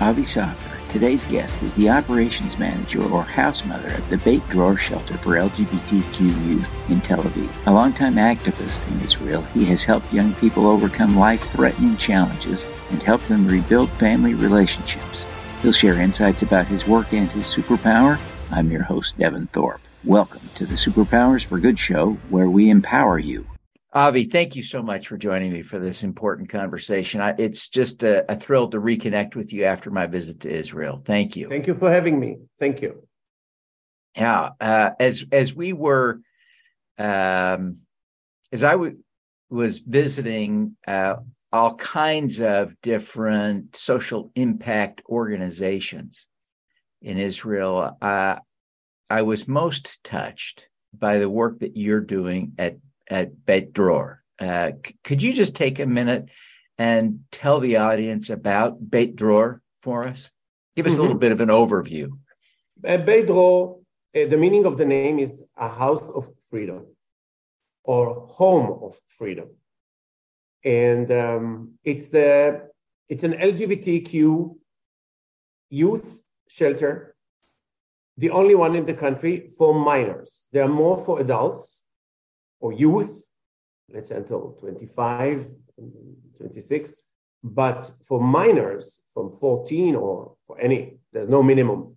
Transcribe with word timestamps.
Avi 0.00 0.24
Soffer. 0.24 0.92
Today's 0.92 1.24
guest 1.24 1.60
is 1.62 1.74
the 1.74 1.90
operations 1.90 2.56
manager 2.56 3.02
or 3.02 3.24
house 3.24 3.64
mother 3.64 3.92
of 3.94 4.08
the 4.08 4.18
Beit 4.18 4.48
Dror 4.48 4.76
Shelter 4.76 5.18
for 5.18 5.30
LGBTQ 5.30 6.46
youth 6.46 6.90
in 6.90 7.00
Tel 7.00 7.22
Aviv. 7.22 7.50
A 7.66 7.72
longtime 7.72 8.14
activist 8.14 8.86
in 8.92 9.04
Israel, 9.04 9.42
he 9.54 9.64
has 9.66 9.82
helped 9.82 10.12
young 10.12 10.34
people 10.34 10.68
overcome 10.68 11.16
life-threatening 11.16 11.96
challenges 11.96 12.64
and 12.90 13.02
helped 13.02 13.26
them 13.26 13.48
rebuild 13.48 13.90
family 13.90 14.34
relationships. 14.34 15.24
He'll 15.62 15.72
share 15.72 16.00
insights 16.00 16.42
about 16.42 16.68
his 16.68 16.86
work 16.86 17.12
and 17.12 17.28
his 17.30 17.46
superpower. 17.46 18.20
I'm 18.52 18.70
your 18.70 18.84
host, 18.84 19.18
Devin 19.18 19.48
Thorpe. 19.48 19.80
Welcome 20.04 20.42
to 20.54 20.64
the 20.64 20.76
Superpowers 20.76 21.44
for 21.44 21.58
Good 21.58 21.78
show, 21.78 22.12
where 22.30 22.48
we 22.48 22.70
empower 22.70 23.18
you. 23.18 23.46
Avi, 23.92 24.24
thank 24.24 24.54
you 24.54 24.62
so 24.62 24.82
much 24.82 25.08
for 25.08 25.16
joining 25.16 25.50
me 25.50 25.62
for 25.62 25.78
this 25.78 26.02
important 26.02 26.50
conversation. 26.50 27.22
I, 27.22 27.34
it's 27.38 27.68
just 27.68 28.02
a, 28.02 28.30
a, 28.30 28.36
thrill 28.36 28.68
to 28.68 28.80
reconnect 28.80 29.34
with 29.34 29.50
you 29.50 29.64
after 29.64 29.90
my 29.90 30.06
visit 30.06 30.40
to 30.40 30.50
Israel. 30.50 31.00
Thank 31.02 31.36
you. 31.36 31.48
Thank 31.48 31.66
you 31.66 31.74
for 31.74 31.90
having 31.90 32.20
me. 32.20 32.36
Thank 32.58 32.82
you. 32.82 33.08
Yeah, 34.14 34.50
uh, 34.60 34.90
as 35.00 35.24
as 35.32 35.54
we 35.54 35.72
were, 35.72 36.20
um, 36.98 37.80
as 38.52 38.62
I 38.62 38.72
w- 38.72 38.98
was 39.48 39.78
visiting 39.78 40.76
uh, 40.86 41.16
all 41.50 41.74
kinds 41.76 42.40
of 42.40 42.74
different 42.82 43.74
social 43.74 44.32
impact 44.34 45.02
organizations 45.08 46.26
in 47.00 47.16
Israel, 47.16 47.96
uh, 48.02 48.36
I 49.08 49.22
was 49.22 49.48
most 49.48 50.02
touched 50.04 50.68
by 50.92 51.18
the 51.18 51.30
work 51.30 51.60
that 51.60 51.76
you're 51.76 52.00
doing 52.00 52.52
at 52.58 52.76
at 53.08 53.44
Beit 53.44 53.72
Dror. 53.72 54.22
Uh, 54.38 54.72
c- 54.84 54.94
could 55.04 55.22
you 55.22 55.32
just 55.32 55.56
take 55.56 55.78
a 55.78 55.86
minute 55.86 56.28
and 56.78 57.20
tell 57.32 57.60
the 57.60 57.76
audience 57.76 58.30
about 58.30 58.90
Beit 58.90 59.16
Dror 59.16 59.60
for 59.82 60.06
us? 60.06 60.30
Give 60.76 60.86
us 60.86 60.92
mm-hmm. 60.92 61.00
a 61.00 61.02
little 61.02 61.16
mm-hmm. 61.16 61.20
bit 61.20 61.32
of 61.32 61.40
an 61.40 61.48
overview. 61.48 62.10
Uh, 62.86 62.98
Beit 62.98 63.26
Dror, 63.26 63.80
uh, 64.14 64.26
the 64.26 64.36
meaning 64.36 64.64
of 64.64 64.78
the 64.78 64.86
name 64.86 65.18
is 65.18 65.50
a 65.56 65.68
house 65.68 66.08
of 66.14 66.28
freedom 66.50 66.86
or 67.84 68.26
home 68.28 68.78
of 68.82 68.96
freedom. 69.08 69.48
And 70.64 71.10
um, 71.10 71.74
it's 71.84 72.08
the 72.08 72.68
it's 73.08 73.22
an 73.22 73.32
LGBTQ 73.32 74.56
youth 75.70 76.24
shelter, 76.48 77.14
the 78.16 78.30
only 78.30 78.54
one 78.54 78.74
in 78.74 78.84
the 78.84 78.94
country 78.94 79.46
for 79.56 79.72
minors. 79.74 80.46
There 80.52 80.64
are 80.64 80.68
more 80.68 81.02
for 81.04 81.20
adults, 81.20 81.77
or 82.60 82.72
youth, 82.72 83.30
let's 83.92 84.08
say 84.08 84.16
until 84.16 84.56
25, 84.60 85.46
26. 86.36 87.04
But 87.42 87.90
for 88.04 88.20
minors 88.20 89.02
from 89.12 89.30
14 89.30 89.94
or 89.94 90.34
for 90.46 90.58
any, 90.60 90.98
there's 91.12 91.28
no 91.28 91.42
minimum. 91.42 91.96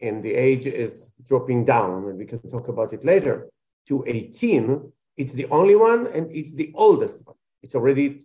And 0.00 0.22
the 0.22 0.34
age 0.34 0.64
is 0.64 1.14
dropping 1.22 1.64
down, 1.64 2.08
and 2.08 2.18
we 2.18 2.24
can 2.24 2.40
talk 2.48 2.68
about 2.68 2.92
it 2.92 3.04
later, 3.04 3.50
to 3.88 4.04
18. 4.06 4.92
It's 5.16 5.32
the 5.32 5.46
only 5.50 5.76
one 5.76 6.06
and 6.06 6.30
it's 6.30 6.54
the 6.54 6.72
oldest 6.74 7.26
one. 7.26 7.36
It's 7.62 7.74
already 7.74 8.24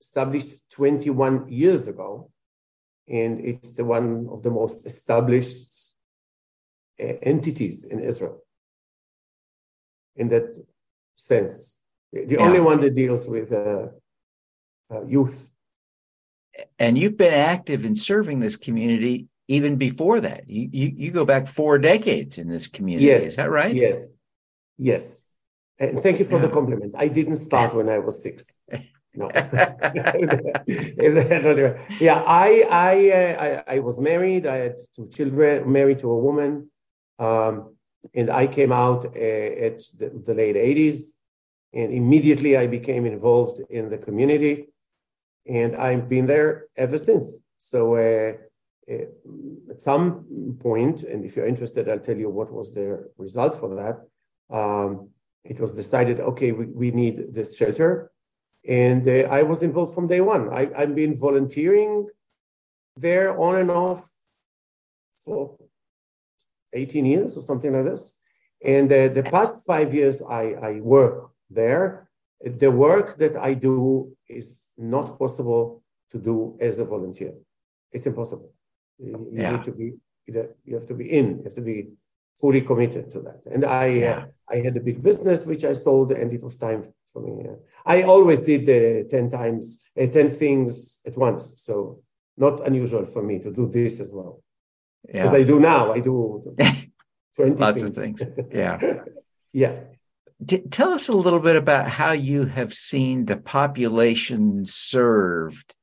established 0.00 0.70
21 0.70 1.48
years 1.48 1.86
ago. 1.86 2.30
And 3.06 3.40
it's 3.40 3.76
the 3.76 3.84
one 3.84 4.28
of 4.32 4.42
the 4.42 4.50
most 4.50 4.86
established 4.86 5.94
uh, 6.98 7.18
entities 7.22 7.92
in 7.92 8.00
Israel 8.00 8.42
in 10.16 10.28
that 10.28 10.64
sense. 11.16 11.78
The 12.12 12.26
yeah. 12.30 12.38
only 12.38 12.60
one 12.60 12.80
that 12.80 12.94
deals 12.94 13.26
with 13.26 13.52
uh, 13.52 13.86
uh, 14.90 15.04
youth. 15.06 15.52
And 16.78 16.96
you've 16.96 17.16
been 17.16 17.34
active 17.34 17.84
in 17.84 17.96
serving 17.96 18.40
this 18.40 18.56
community 18.56 19.26
even 19.48 19.76
before 19.76 20.20
that. 20.20 20.48
You, 20.48 20.68
you, 20.72 20.92
you 20.96 21.10
go 21.10 21.24
back 21.24 21.48
four 21.48 21.78
decades 21.78 22.38
in 22.38 22.48
this 22.48 22.68
community. 22.68 23.06
Yes. 23.06 23.24
Is 23.24 23.36
that 23.36 23.50
right? 23.50 23.74
Yes. 23.74 24.24
Yes. 24.78 25.30
And 25.78 25.98
thank 25.98 26.20
you 26.20 26.24
for 26.24 26.38
the 26.38 26.48
compliment. 26.48 26.94
I 26.96 27.08
didn't 27.08 27.36
start 27.36 27.74
when 27.74 27.88
I 27.88 27.98
was 27.98 28.22
six. 28.22 28.60
No. 29.16 29.30
yeah, 29.34 29.74
I 32.26 32.64
I, 32.70 33.10
uh, 33.10 33.62
I, 33.68 33.76
I 33.76 33.78
was 33.80 34.00
married. 34.00 34.46
I 34.46 34.56
had 34.56 34.76
two 34.94 35.08
children. 35.08 35.70
Married 35.70 35.98
to 36.00 36.10
a 36.10 36.18
woman. 36.18 36.70
Um, 37.18 37.76
and 38.14 38.30
I 38.30 38.46
came 38.46 38.72
out 38.72 39.04
uh, 39.06 39.08
at 39.08 39.80
the, 39.98 40.22
the, 40.24 40.34
late 40.34 40.56
80s, 40.56 41.12
and 41.72 41.92
immediately 41.92 42.56
I 42.56 42.66
became 42.66 43.06
involved 43.06 43.60
in 43.70 43.90
the 43.90 43.98
community, 43.98 44.68
and 45.46 45.76
I've 45.76 46.08
been 46.08 46.26
there 46.26 46.66
ever 46.76 46.98
since. 46.98 47.38
So 47.58 47.94
uh, 47.94 48.32
uh, 48.92 49.06
at 49.70 49.80
some 49.80 50.58
point, 50.60 51.02
and 51.02 51.24
if 51.24 51.36
you're 51.36 51.46
interested, 51.46 51.88
I'll 51.88 52.00
tell 52.00 52.16
you 52.16 52.28
what 52.28 52.52
was 52.52 52.74
the 52.74 53.10
result 53.16 53.54
for 53.54 53.74
that. 53.76 54.54
Um, 54.54 55.08
it 55.44 55.60
was 55.60 55.72
decided, 55.72 56.20
okay, 56.20 56.52
we, 56.52 56.66
we 56.66 56.90
need 56.90 57.34
this 57.34 57.56
shelter. 57.56 58.10
And 58.66 59.06
uh, 59.08 59.28
I 59.30 59.42
was 59.42 59.62
involved 59.62 59.94
from 59.94 60.06
day 60.06 60.20
one. 60.20 60.52
I, 60.52 60.70
I've 60.76 60.94
been 60.94 61.16
volunteering 61.16 62.08
there 62.96 63.38
on 63.38 63.56
and 63.56 63.70
off 63.70 64.08
for 65.24 65.56
18 66.74 67.06
years 67.06 67.38
or 67.38 67.42
something 67.42 67.72
like 67.72 67.84
this. 67.84 68.18
And 68.64 68.90
uh, 68.92 69.08
the 69.08 69.22
past 69.22 69.66
five 69.66 69.94
years, 69.94 70.22
I, 70.22 70.54
I 70.70 70.80
work 70.80 71.30
there. 71.50 72.08
The 72.40 72.70
work 72.70 73.16
that 73.18 73.36
I 73.36 73.54
do 73.54 74.16
is 74.28 74.70
not 74.76 75.18
possible 75.18 75.82
to 76.12 76.18
do 76.18 76.56
as 76.60 76.78
a 76.78 76.84
volunteer. 76.84 77.34
It's 77.92 78.06
impossible. 78.06 78.52
You, 78.98 79.28
yeah. 79.32 79.52
need 79.52 79.64
to 79.64 79.72
be, 79.72 79.94
you 80.26 80.74
have 80.74 80.86
to 80.86 80.94
be 80.94 81.10
in, 81.10 81.38
you 81.38 81.44
have 81.44 81.54
to 81.54 81.60
be 81.60 81.88
fully 82.36 82.62
committed 82.62 83.10
to 83.12 83.20
that. 83.20 83.40
And 83.46 83.64
I, 83.64 83.88
uh, 83.88 83.92
yeah. 83.92 84.18
uh, 84.18 84.26
I 84.48 84.56
had 84.56 84.76
a 84.76 84.80
big 84.80 85.02
business 85.02 85.46
which 85.46 85.64
I 85.64 85.72
sold, 85.72 86.12
and 86.12 86.32
it 86.32 86.42
was 86.42 86.58
time 86.58 86.84
for 87.06 87.22
me. 87.22 87.48
Uh, 87.48 87.56
I 87.86 88.02
always 88.02 88.40
did 88.40 88.62
uh, 88.68 89.08
ten 89.08 89.30
times, 89.30 89.80
uh, 90.00 90.06
ten 90.06 90.28
things 90.28 91.00
at 91.06 91.16
once, 91.16 91.62
so 91.62 92.02
not 92.36 92.66
unusual 92.66 93.04
for 93.04 93.22
me 93.22 93.38
to 93.40 93.52
do 93.52 93.66
this 93.68 94.00
as 94.00 94.10
well. 94.12 94.43
Because 95.06 95.32
yeah. 95.32 95.36
I 95.36 95.42
do 95.44 95.60
now, 95.60 95.92
I 95.92 96.00
do 96.00 96.42
20 97.36 97.54
lots 97.56 97.78
things. 97.78 97.82
of 97.82 97.94
things. 97.94 98.22
Yeah. 98.52 98.80
yeah. 99.52 99.80
Tell 100.70 100.92
us 100.92 101.08
a 101.08 101.14
little 101.14 101.40
bit 101.40 101.56
about 101.56 101.88
how 101.88 102.12
you 102.12 102.44
have 102.44 102.74
seen 102.74 103.24
the 103.24 103.36
population 103.36 104.64
served 104.66 105.74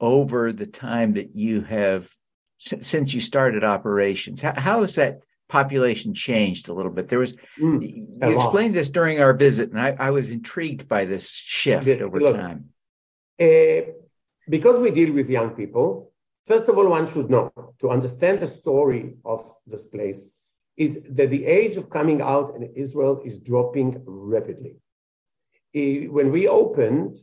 over 0.00 0.52
the 0.52 0.66
time 0.66 1.14
that 1.14 1.34
you 1.34 1.62
have 1.62 2.08
since 2.58 3.14
you 3.14 3.20
started 3.20 3.64
operations. 3.64 4.42
How, 4.42 4.54
how 4.54 4.80
has 4.82 4.94
that 4.94 5.20
population 5.48 6.14
changed 6.14 6.68
a 6.68 6.74
little 6.74 6.92
bit? 6.92 7.08
There 7.08 7.18
was 7.18 7.36
mm, 7.58 8.06
you 8.20 8.36
explained 8.36 8.74
this 8.74 8.90
during 8.90 9.20
our 9.20 9.32
visit, 9.32 9.70
and 9.70 9.80
I, 9.80 9.96
I 9.98 10.10
was 10.10 10.30
intrigued 10.30 10.88
by 10.88 11.04
this 11.04 11.30
shift 11.30 11.88
over 11.88 12.20
look, 12.20 12.36
time. 12.36 12.70
Uh, 13.40 13.92
because 14.48 14.80
we 14.80 14.90
deal 14.90 15.12
with 15.12 15.28
young 15.28 15.50
people, 15.50 16.12
First 16.46 16.68
of 16.68 16.78
all, 16.78 16.88
one 16.88 17.08
should 17.08 17.28
know 17.28 17.52
to 17.80 17.90
understand 17.90 18.38
the 18.38 18.46
story 18.46 19.16
of 19.24 19.44
this 19.66 19.86
place 19.86 20.38
is 20.76 21.14
that 21.14 21.30
the 21.30 21.44
age 21.44 21.76
of 21.76 21.90
coming 21.90 22.22
out 22.22 22.54
in 22.54 22.62
Israel 22.76 23.20
is 23.24 23.40
dropping 23.40 24.02
rapidly. 24.06 24.76
When 25.74 26.30
we 26.30 26.46
opened, 26.46 27.18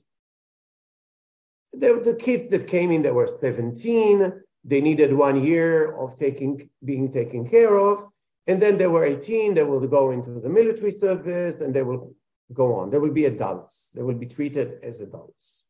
the, 1.72 2.02
the 2.04 2.16
kids 2.16 2.50
that 2.50 2.68
came 2.68 2.92
in, 2.92 3.02
they 3.02 3.12
were 3.12 3.28
17, 3.28 4.34
they 4.66 4.82
needed 4.82 5.14
one 5.14 5.44
year 5.44 5.96
of 5.98 6.18
taking 6.18 6.70
being 6.84 7.12
taken 7.12 7.50
care 7.50 7.76
of, 7.80 8.10
and 8.46 8.62
then 8.62 8.78
they 8.78 8.88
were 8.88 9.06
18, 9.06 9.54
they 9.54 9.64
will 9.64 9.88
go 9.88 10.12
into 10.12 10.40
the 10.40 10.50
military 10.50 10.92
service 10.92 11.62
and 11.62 11.74
they 11.74 11.84
will 11.84 12.14
go 12.52 12.76
on. 12.76 12.90
They 12.90 13.00
will 13.00 13.14
be 13.14 13.26
adults, 13.26 13.90
they 13.96 14.04
will 14.04 14.16
be 14.16 14.28
treated 14.28 14.80
as 14.84 15.00
adults. 15.00 15.68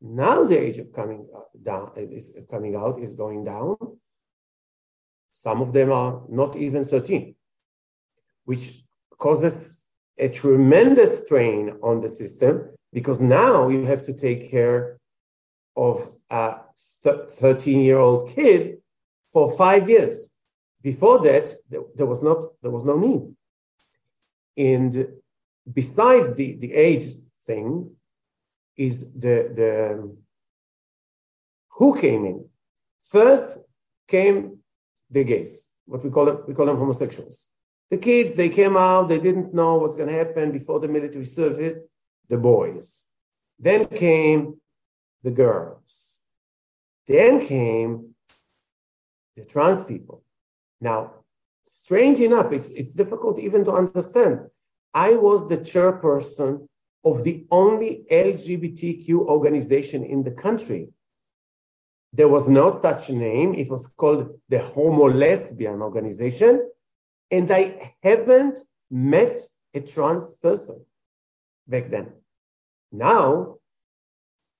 Now 0.00 0.44
the 0.44 0.58
age 0.58 0.78
of 0.78 0.92
coming 0.92 1.26
uh, 1.34 1.40
down 1.62 1.92
is 1.96 2.38
coming 2.50 2.76
out 2.76 2.98
is 2.98 3.14
going 3.14 3.44
down. 3.44 3.76
Some 5.32 5.60
of 5.60 5.72
them 5.72 5.92
are 5.92 6.22
not 6.28 6.56
even 6.56 6.84
13, 6.84 7.34
which 8.44 8.82
causes 9.18 9.86
a 10.18 10.28
tremendous 10.28 11.24
strain 11.24 11.78
on 11.82 12.00
the 12.00 12.08
system 12.08 12.70
because 12.92 13.20
now 13.20 13.68
you 13.68 13.84
have 13.84 14.04
to 14.06 14.14
take 14.14 14.50
care 14.50 14.98
of 15.76 15.98
a 16.30 16.56
13 17.02 17.80
year 17.80 17.98
old 17.98 18.30
kid 18.30 18.78
for 19.32 19.56
five 19.56 19.88
years. 19.88 20.32
Before 20.82 21.20
that, 21.22 21.52
there 21.94 22.06
was 22.06 22.22
not 22.22 22.42
there 22.62 22.70
was 22.70 22.84
no 22.84 22.98
need. 22.98 23.34
And 24.56 25.08
besides 25.70 26.36
the, 26.36 26.56
the 26.58 26.72
age 26.72 27.04
thing, 27.44 27.95
is 28.76 29.14
the, 29.14 29.52
the 29.54 30.16
who 31.70 31.98
came 32.00 32.24
in. 32.24 32.48
First 33.00 33.60
came 34.08 34.58
the 35.10 35.24
gays, 35.24 35.70
what 35.84 36.02
we 36.04 36.10
call 36.10 36.26
them, 36.26 36.44
we 36.46 36.54
call 36.54 36.66
them 36.66 36.78
homosexuals. 36.78 37.50
The 37.90 37.98
kids, 37.98 38.32
they 38.36 38.48
came 38.48 38.76
out, 38.76 39.08
they 39.08 39.20
didn't 39.20 39.54
know 39.54 39.76
what's 39.76 39.96
going 39.96 40.08
to 40.08 40.14
happen 40.14 40.50
before 40.50 40.80
the 40.80 40.88
military 40.88 41.24
service, 41.24 41.88
the 42.28 42.38
boys. 42.38 43.06
Then 43.58 43.86
came 43.86 44.60
the 45.22 45.30
girls. 45.30 46.20
Then 47.06 47.46
came 47.46 48.14
the 49.36 49.44
trans 49.44 49.86
people. 49.86 50.24
Now, 50.80 51.12
strange 51.64 52.18
enough, 52.18 52.52
it's, 52.52 52.70
it's 52.74 52.94
difficult 52.94 53.38
even 53.38 53.64
to 53.66 53.72
understand. 53.72 54.40
I 54.92 55.14
was 55.14 55.48
the 55.48 55.58
chairperson 55.58 56.66
of 57.06 57.22
the 57.22 57.46
only 57.52 58.04
LGBTQ 58.10 59.10
organization 59.36 60.02
in 60.04 60.24
the 60.24 60.32
country. 60.32 60.88
There 62.12 62.28
was 62.28 62.48
no 62.48 62.66
such 62.82 63.10
name. 63.10 63.54
It 63.54 63.70
was 63.70 63.86
called 63.96 64.40
the 64.48 64.58
Homo 64.58 65.08
Lesbian 65.08 65.82
Organization. 65.82 66.68
And 67.30 67.50
I 67.52 67.94
haven't 68.02 68.58
met 68.90 69.36
a 69.72 69.80
trans 69.80 70.38
person 70.38 70.84
back 71.68 71.90
then. 71.90 72.12
Now, 72.90 73.58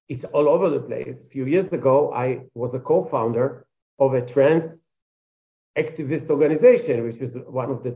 it's 0.08 0.24
all 0.24 0.48
over 0.48 0.70
the 0.70 0.82
place. 0.82 1.26
A 1.26 1.28
few 1.28 1.46
years 1.46 1.68
ago, 1.72 2.12
I 2.12 2.42
was 2.54 2.74
a 2.74 2.80
co 2.80 3.04
founder 3.04 3.66
of 3.98 4.14
a 4.14 4.24
trans 4.24 4.88
activist 5.76 6.30
organization, 6.30 7.02
which 7.04 7.20
is 7.26 7.36
one 7.48 7.70
of 7.70 7.82
the 7.82 7.92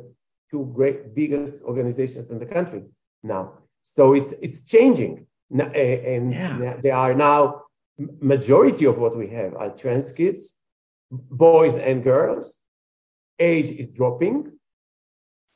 two 0.50 0.72
great 0.74 1.14
biggest 1.14 1.62
organizations 1.64 2.30
in 2.32 2.40
the 2.40 2.46
country 2.46 2.82
now. 3.22 3.60
So 3.82 4.14
it's 4.14 4.32
it's 4.40 4.64
changing, 4.64 5.26
and 5.50 6.32
yeah. 6.32 6.76
there 6.82 6.94
are 6.94 7.14
now 7.14 7.62
majority 8.20 8.84
of 8.84 8.98
what 8.98 9.16
we 9.16 9.28
have 9.28 9.54
are 9.54 9.70
trans 9.70 10.12
kids, 10.12 10.58
boys 11.10 11.74
and 11.76 12.02
girls. 12.02 12.56
Age 13.38 13.70
is 13.70 13.90
dropping, 13.92 14.52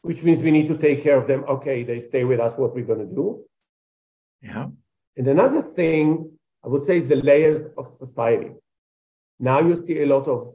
which 0.02 0.22
means 0.22 0.40
we 0.40 0.50
need 0.50 0.68
to 0.68 0.78
take 0.78 1.02
care 1.02 1.18
of 1.18 1.26
them. 1.26 1.44
Okay, 1.44 1.82
they 1.82 2.00
stay 2.00 2.24
with 2.24 2.40
us. 2.40 2.54
What 2.56 2.74
we're 2.74 2.86
going 2.86 3.06
to 3.06 3.14
do? 3.14 3.44
Yeah. 4.42 4.68
And 5.16 5.28
another 5.28 5.60
thing 5.60 6.32
I 6.64 6.68
would 6.68 6.82
say 6.82 6.96
is 6.96 7.08
the 7.08 7.16
layers 7.16 7.72
of 7.74 7.92
society. 7.92 8.52
Now 9.38 9.60
you 9.60 9.76
see 9.76 10.02
a 10.02 10.06
lot 10.06 10.26
of 10.26 10.54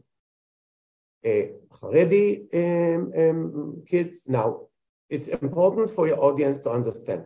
uh, 1.26 1.46
Haredi 1.72 2.48
um, 2.54 3.12
um, 3.16 3.84
kids. 3.88 4.28
Now, 4.28 4.68
it's 5.10 5.28
important 5.28 5.90
for 5.90 6.08
your 6.08 6.20
audience 6.24 6.60
to 6.60 6.70
understand 6.70 7.26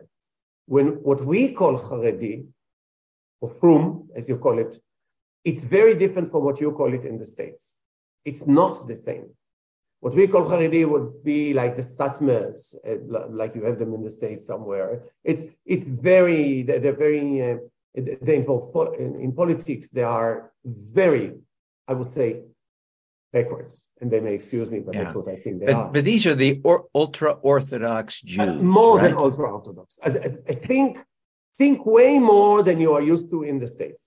when 0.66 0.86
what 1.02 1.24
we 1.24 1.54
call 1.54 1.78
Haredi, 1.78 2.46
or 3.40 3.48
Frum, 3.48 4.08
as 4.16 4.28
you 4.28 4.38
call 4.38 4.58
it, 4.58 4.76
it's 5.44 5.62
very 5.62 5.94
different 5.94 6.30
from 6.30 6.44
what 6.44 6.60
you 6.60 6.72
call 6.72 6.92
it 6.94 7.04
in 7.04 7.18
the 7.18 7.26
States. 7.26 7.82
It's 8.24 8.46
not 8.46 8.88
the 8.88 8.96
same. 8.96 9.30
What 10.00 10.14
we 10.14 10.26
call 10.26 10.44
Haredi 10.44 10.88
would 10.88 11.22
be 11.24 11.54
like 11.54 11.76
the 11.76 11.82
Satmars, 11.82 12.74
uh, 12.86 13.28
like 13.30 13.54
you 13.54 13.64
have 13.64 13.78
them 13.78 13.94
in 13.94 14.02
the 14.02 14.10
States 14.10 14.46
somewhere. 14.46 15.02
It's, 15.22 15.58
it's 15.64 15.84
very, 15.84 16.62
they're 16.62 16.92
very, 16.92 17.42
uh, 17.42 17.56
they 17.94 18.36
involve 18.36 18.94
in, 18.98 19.16
in 19.16 19.32
politics. 19.32 19.90
They 19.90 20.02
are 20.02 20.52
very, 20.64 21.34
I 21.86 21.94
would 21.94 22.10
say, 22.10 22.42
backwards. 23.36 23.74
And 24.00 24.06
they 24.12 24.20
may 24.26 24.34
excuse 24.40 24.68
me, 24.74 24.78
but 24.86 24.94
yeah. 24.94 25.04
that's 25.04 25.14
what 25.18 25.28
I 25.34 25.36
think 25.42 25.54
they 25.60 25.66
but, 25.66 25.74
are. 25.80 25.90
But 25.94 26.04
these 26.10 26.24
are 26.28 26.38
the 26.44 26.50
or, 26.68 26.76
ultra 27.02 27.30
Orthodox 27.52 28.06
Jews. 28.30 28.48
Uh, 28.48 28.54
more 28.80 28.96
right? 28.96 29.04
than 29.04 29.14
ultra 29.26 29.46
Orthodox. 29.56 29.88
I, 30.06 30.08
I, 30.52 30.56
think 30.68 30.90
think 31.60 31.76
way 31.98 32.12
more 32.34 32.62
than 32.68 32.76
you 32.84 32.90
are 32.96 33.04
used 33.14 33.26
to 33.32 33.38
in 33.50 33.56
the 33.62 33.68
States. 33.76 34.02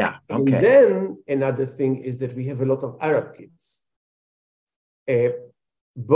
Yeah. 0.00 0.12
Okay. 0.30 0.36
And 0.36 0.48
then 0.68 0.88
another 1.36 1.66
thing 1.78 1.92
is 2.08 2.14
that 2.22 2.32
we 2.38 2.44
have 2.50 2.60
a 2.66 2.68
lot 2.72 2.82
of 2.88 2.90
Arab 3.00 3.26
kids, 3.38 3.64
uh, 5.14 5.32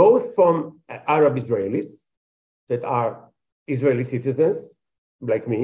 both 0.01 0.23
from 0.37 0.53
Arab 1.17 1.33
Israelis 1.43 1.89
that 2.69 2.83
are 2.83 3.11
Israeli 3.67 4.05
citizens, 4.15 4.57
like 5.21 5.45
me, 5.47 5.61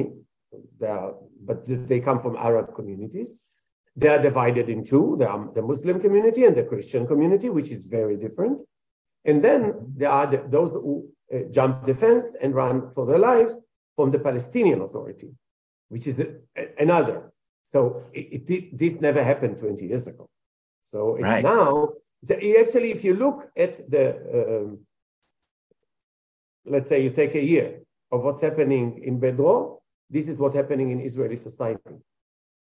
they 0.80 0.88
are, 0.88 1.14
but 1.48 1.58
they 1.90 2.00
come 2.00 2.20
from 2.24 2.34
Arab 2.36 2.74
communities, 2.74 3.30
they 3.98 4.08
are 4.08 4.22
divided 4.22 4.68
in 4.68 4.84
two. 4.84 5.16
There 5.18 5.28
are 5.28 5.52
the 5.52 5.62
Muslim 5.62 6.00
community 6.00 6.44
and 6.44 6.56
the 6.56 6.62
Christian 6.62 7.04
community, 7.04 7.48
which 7.50 7.70
is 7.70 7.88
very 7.88 8.16
different. 8.16 8.60
And 9.24 9.42
then 9.42 9.60
there 9.96 10.10
are 10.10 10.26
the, 10.26 10.38
those 10.48 10.70
who 10.70 11.08
uh, 11.34 11.50
jump 11.50 11.84
the 11.84 11.94
fence 11.94 12.26
and 12.40 12.54
run 12.54 12.92
for 12.92 13.04
their 13.06 13.18
lives 13.18 13.54
from 13.96 14.12
the 14.12 14.20
Palestinian 14.20 14.80
Authority, 14.82 15.30
which 15.88 16.06
is 16.06 16.14
the, 16.14 16.40
another. 16.78 17.32
So 17.64 18.04
it, 18.12 18.48
it, 18.48 18.78
this 18.78 19.00
never 19.00 19.22
happened 19.22 19.58
20 19.58 19.84
years 19.84 20.06
ago. 20.06 20.28
So 20.80 21.16
it's 21.16 21.24
right. 21.24 21.42
now, 21.42 21.88
actually, 22.30 22.92
if 22.92 23.02
you 23.02 23.14
look 23.14 23.50
at 23.56 23.74
the, 23.90 24.04
um, 24.38 24.78
let's 26.64 26.88
say 26.88 27.02
you 27.02 27.10
take 27.10 27.34
a 27.34 27.44
year 27.44 27.80
of 28.12 28.22
what's 28.22 28.42
happening 28.42 29.02
in 29.02 29.18
Beit 29.18 29.36
Dror, 29.36 29.80
this 30.08 30.28
is 30.28 30.38
what's 30.38 30.54
happening 30.54 30.90
in 30.90 31.00
Israeli 31.00 31.36
society. 31.36 31.96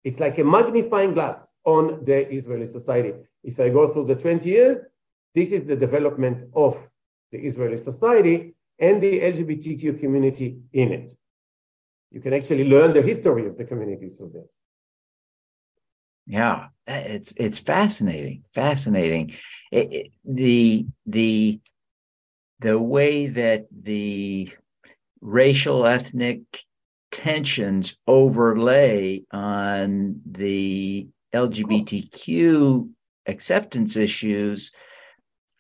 It's 0.06 0.20
like 0.20 0.38
a 0.38 0.44
magnifying 0.44 1.14
glass 1.14 1.38
on 1.66 2.06
the 2.06 2.32
Israeli 2.32 2.68
society. 2.68 3.14
If 3.44 3.60
I 3.60 3.70
go 3.70 3.92
through 3.92 4.06
the 4.06 4.16
20 4.16 4.48
years, 4.48 4.78
this 5.34 5.50
is 5.50 5.66
the 5.66 5.76
development 5.76 6.48
of 6.56 6.74
the 7.32 7.40
Israeli 7.40 7.78
society 7.78 8.54
and 8.80 9.02
the 9.02 9.20
LGBTQ 9.20 10.00
community 10.00 10.60
in 10.72 10.92
it. 10.92 11.14
You 12.12 12.22
can 12.22 12.34
actually 12.34 12.70
learn 12.70 12.94
the 12.94 13.02
history 13.02 13.48
of 13.48 13.58
the 13.58 13.66
communities 13.66 14.14
through 14.14 14.34
this. 14.34 14.62
Yeah, 16.28 16.68
it's 16.88 17.34
it's 17.36 17.60
fascinating, 17.60 18.44
fascinating. 18.54 19.34
It, 19.72 19.94
it, 19.94 20.12
the 20.24 20.88
the 21.06 21.60
the 22.60 22.80
way 22.80 23.28
that 23.28 23.68
the 23.72 24.52
racial 25.22 25.86
ethnic 25.86 26.42
tensions 27.16 27.96
overlay 28.08 29.24
on 29.32 30.20
the 30.26 31.08
LGBTQ 31.34 32.90
acceptance 33.26 33.96
issues. 33.96 34.72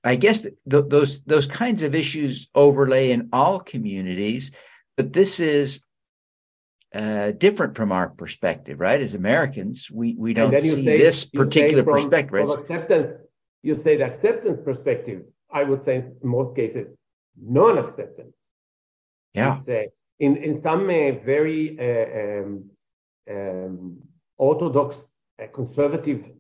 I 0.04 0.18
guess 0.18 0.42
th- 0.42 0.54
those 0.66 1.22
those 1.22 1.46
kinds 1.46 1.81
of 1.81 1.96
issues 1.96 2.50
overlay 2.54 3.12
in 3.12 3.30
all 3.31 3.62
communities, 3.62 4.52
but 4.98 5.13
this 5.13 5.40
is 5.40 5.81
uh, 6.94 7.31
different 7.31 7.78
from 7.78 7.94
our 7.94 8.10
perspective, 8.10 8.81
right? 8.81 9.00
As 9.00 9.13
Americans, 9.16 9.90
we 9.90 10.13
we 10.18 10.34
don't 10.34 10.60
see 10.60 10.84
say, 10.84 10.98
this 10.98 11.24
particular 11.24 11.86
from, 11.86 11.94
perspective. 11.94 12.34
Right? 12.34 12.48
From 12.48 12.60
acceptance, 12.60 13.07
you 13.63 13.75
say 13.75 13.96
the 13.96 14.06
acceptance 14.06 14.57
perspective. 14.57 15.24
I 15.50 15.63
would 15.63 15.80
say 15.80 15.96
in 15.96 16.18
most 16.22 16.54
cases, 16.54 16.88
non-acceptance. 17.42 18.36
Yeah. 19.34 19.60
Say, 19.60 19.90
in, 20.20 20.38
in 20.38 20.62
some 20.62 20.86
uh, 20.86 21.12
very 21.24 21.78
uh, 21.80 22.44
um, 22.44 22.70
um, 23.30 23.98
orthodox 24.38 24.96
uh, 25.42 25.48
conservative 25.54 26.32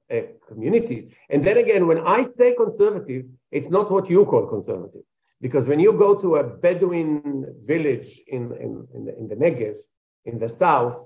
communities. 0.47 1.17
And 1.29 1.43
then 1.43 1.57
again, 1.57 1.87
when 1.87 1.99
I 1.99 2.23
say 2.23 2.55
conservative, 2.55 3.25
it's 3.51 3.69
not 3.69 3.91
what 3.91 4.09
you 4.09 4.25
call 4.25 4.47
conservative. 4.47 5.01
Because 5.41 5.67
when 5.67 5.79
you 5.79 5.93
go 5.93 6.19
to 6.19 6.37
a 6.37 6.43
Bedouin 6.43 7.45
village 7.59 8.21
in, 8.27 8.51
in, 8.53 8.87
in, 8.93 9.05
the, 9.05 9.17
in 9.17 9.27
the 9.27 9.35
Negev, 9.35 9.75
in 10.23 10.39
the 10.39 10.49
south, 10.49 10.97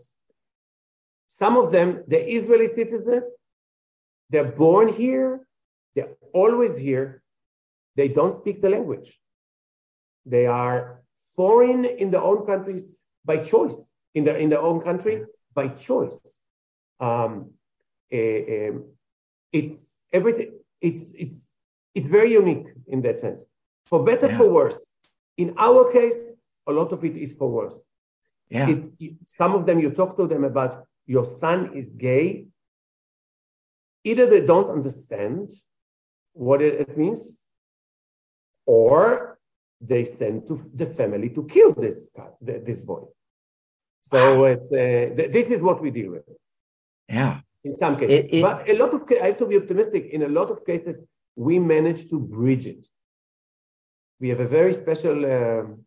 some 1.28 1.58
of 1.58 1.72
them, 1.72 2.04
they're 2.08 2.28
Israeli 2.28 2.68
citizens, 2.68 3.24
they're 4.30 4.52
born 4.52 4.94
here, 4.94 5.48
they're 5.96 6.14
always 6.34 6.78
here, 6.78 7.24
they 7.96 8.08
don't 8.08 8.40
speak 8.40 8.62
the 8.62 8.70
language. 8.70 9.20
They 10.26 10.46
are 10.46 11.02
foreign 11.39 11.86
in 11.86 12.12
their 12.12 12.25
own 12.31 12.46
countries 12.46 12.86
by 13.24 13.38
choice, 13.38 13.79
in 14.13 14.25
their, 14.25 14.36
in 14.36 14.50
their 14.50 14.63
own 14.69 14.81
country 14.81 15.15
by 15.53 15.69
choice. 15.69 16.19
Um, 17.00 17.51
uh, 18.12 18.74
it's 19.58 20.00
everything, 20.12 20.50
it's, 20.81 21.15
it's, 21.15 21.48
it's 21.96 22.08
very 22.08 22.34
unique 22.34 22.67
in 22.88 23.01
that 23.03 23.17
sense. 23.19 23.46
For 23.86 24.03
better, 24.03 24.27
yeah. 24.27 24.38
for 24.38 24.50
worse. 24.51 24.79
In 25.38 25.53
our 25.58 25.89
case, 25.93 26.19
a 26.67 26.74
lot 26.74 26.91
of 26.91 27.05
it 27.05 27.15
is 27.15 27.36
for 27.36 27.50
worse. 27.50 27.79
Yeah. 28.50 28.67
If 28.69 28.79
some 29.25 29.55
of 29.55 29.65
them 29.65 29.79
you 29.79 29.91
talk 29.91 30.17
to 30.17 30.27
them 30.27 30.43
about 30.43 30.84
your 31.05 31.24
son 31.24 31.72
is 31.74 31.88
gay, 31.91 32.48
either 34.03 34.29
they 34.29 34.46
don't 34.46 34.69
understand 34.69 35.51
what 36.34 36.62
it, 36.62 36.81
it 36.81 36.98
means, 36.98 37.39
or 38.65 39.38
they 39.82 40.06
send 40.06 40.48
to 40.48 40.56
the 40.76 40.86
family 40.86 41.30
to 41.30 41.46
kill 41.46 41.74
this 41.74 42.16
this 42.42 42.82
boy. 42.82 43.04
So 44.02 44.46
it's, 44.46 44.66
uh, 44.72 45.16
th- 45.16 45.32
this 45.32 45.48
is 45.48 45.62
what 45.62 45.82
we 45.82 45.92
deal 45.92 46.12
with. 46.12 46.24
Yeah. 47.08 47.42
In 47.64 47.76
some 47.78 47.98
cases, 47.98 48.28
it, 48.28 48.38
it, 48.38 48.42
but 48.42 48.70
a 48.70 48.78
lot 48.78 48.94
of 48.94 49.02
I 49.22 49.28
have 49.28 49.38
to 49.38 49.48
be 49.48 49.58
optimistic. 49.58 50.06
In 50.12 50.24
a 50.24 50.30
lot 50.30 50.50
of 50.50 50.66
cases, 50.66 50.98
we 51.36 51.60
manage 51.60 52.10
to 52.10 52.20
bridge 52.20 52.66
it. 52.66 52.88
We 54.20 54.30
have 54.30 54.40
a 54.40 54.48
very 54.48 54.74
special 54.74 55.26
um, 55.26 55.86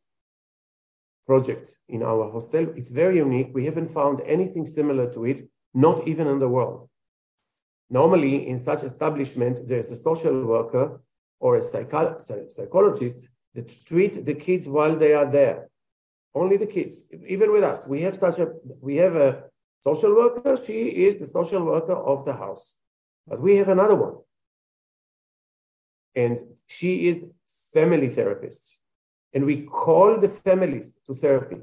project 1.27 1.79
in 1.89 2.03
our 2.03 2.31
hostel. 2.31 2.69
It's 2.77 2.91
very 2.91 3.17
unique. 3.19 3.51
We 3.55 3.65
haven't 3.65 3.89
found 3.89 4.21
anything 4.27 4.67
similar 4.67 5.13
to 5.13 5.25
it, 5.25 5.43
not 5.73 6.07
even 6.07 6.27
in 6.27 6.39
the 6.39 6.49
world. 6.49 6.89
Normally, 7.89 8.49
in 8.49 8.59
such 8.59 8.83
establishment, 8.83 9.61
there's 9.67 9.91
a 9.91 9.97
social 9.97 10.45
worker 10.45 11.03
or 11.41 11.57
a 11.57 11.63
psycho- 11.63 12.19
psychologist 12.49 13.31
that 13.55 13.73
treat 13.87 14.25
the 14.25 14.35
kids 14.35 14.67
while 14.69 14.97
they 14.97 15.15
are 15.15 15.31
there. 15.31 15.69
Only 16.35 16.57
the 16.57 16.67
kids, 16.67 17.09
even 17.27 17.53
with 17.53 17.65
us. 17.65 17.87
We 17.87 18.03
have 18.03 18.17
such 18.17 18.39
a 18.39 18.53
we 18.81 18.97
have 18.97 19.15
a 19.15 19.45
social 19.81 20.15
worker. 20.15 20.59
She 20.67 21.05
is 21.07 21.19
the 21.19 21.27
social 21.27 21.65
worker 21.65 21.95
of 21.95 22.25
the 22.25 22.35
house, 22.35 22.77
but 23.27 23.41
we 23.41 23.57
have 23.57 23.69
another 23.69 23.95
one. 23.95 24.17
and 26.15 26.41
she 26.69 27.09
is 27.09 27.37
family 27.73 28.09
therapist. 28.09 28.79
And 29.33 29.47
we 29.47 29.63
call 29.63 30.21
the 30.21 30.29
families 30.29 30.99
to 31.07 31.15
therapy. 31.15 31.61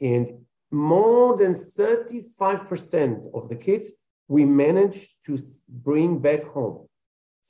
And 0.00 0.46
more 0.70 1.36
than 1.36 1.52
35% 1.52 3.34
of 3.34 3.48
the 3.48 3.56
kids 3.56 3.96
we 4.28 4.44
manage 4.44 5.20
to 5.26 5.38
bring 5.68 6.18
back 6.18 6.44
home 6.44 6.88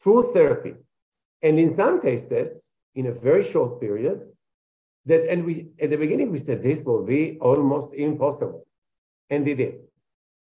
through 0.02 0.32
therapy. 0.32 0.74
And 1.42 1.58
in 1.58 1.74
some 1.76 2.00
cases, 2.00 2.70
in 2.96 3.06
a 3.06 3.12
very 3.12 3.44
short 3.52 3.80
period, 3.80 4.18
that 5.04 5.22
and 5.30 5.44
we 5.46 5.54
at 5.80 5.90
the 5.90 6.00
beginning 6.04 6.32
we 6.32 6.38
said 6.38 6.62
this 6.62 6.82
will 6.84 7.04
be 7.04 7.38
almost 7.40 7.94
impossible. 7.94 8.66
And 9.30 9.46
they 9.46 9.54
did. 9.54 9.74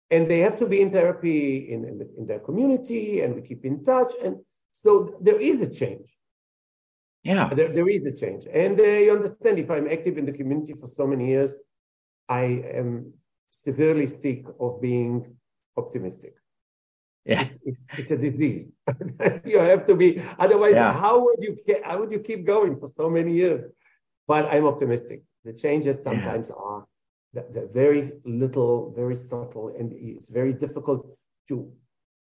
And 0.09 0.27
they 0.29 0.39
have 0.39 0.57
to 0.59 0.67
be 0.69 0.81
in 0.81 0.89
therapy 0.89 1.71
in, 1.73 1.79
in, 1.83 1.95
in 2.17 2.23
their 2.27 2.39
community, 2.39 3.21
and 3.21 3.35
we 3.35 3.41
keep 3.41 3.65
in 3.65 3.83
touch. 3.83 4.11
And 4.23 4.37
so 4.71 5.17
there 5.21 5.39
is 5.39 5.61
a 5.61 5.73
change. 5.81 6.15
Yeah. 7.23 7.49
There, 7.53 7.73
there 7.73 7.89
is 7.89 8.05
a 8.05 8.15
change. 8.17 8.43
And 8.61 8.77
they 8.77 9.09
understand 9.09 9.59
if 9.59 9.69
I'm 9.69 9.87
active 9.87 10.17
in 10.17 10.25
the 10.25 10.31
community 10.31 10.73
for 10.73 10.87
so 10.87 11.05
many 11.05 11.27
years, 11.27 11.53
I 12.29 12.43
am 12.79 13.13
severely 13.51 14.07
sick 14.07 14.45
of 14.59 14.81
being 14.81 15.35
optimistic. 15.75 16.35
Yeah. 17.27 17.41
It's, 17.41 17.61
it's, 17.69 17.81
it's 17.99 18.11
a 18.11 18.17
disease. 18.17 18.71
you 19.45 19.59
have 19.59 19.85
to 19.87 19.95
be, 19.95 20.09
otherwise, 20.39 20.75
Yeah. 20.75 20.93
how 20.93 21.15
would 21.25 21.39
you 21.45 21.51
how 21.83 21.99
would 21.99 22.11
you 22.15 22.21
keep 22.29 22.41
going 22.45 22.73
for 22.79 22.87
so 22.99 23.09
many 23.09 23.33
years? 23.43 23.63
But 24.31 24.45
I'm 24.53 24.65
optimistic. 24.65 25.19
The 25.47 25.53
changes 25.53 25.95
sometimes 26.07 26.49
are 26.51 26.85
the, 27.33 27.41
the 27.55 27.63
very 27.81 28.01
little, 28.25 28.91
very 29.01 29.15
subtle, 29.15 29.67
and 29.77 29.87
it's 29.93 30.29
very 30.39 30.53
difficult 30.53 31.01
to 31.49 31.55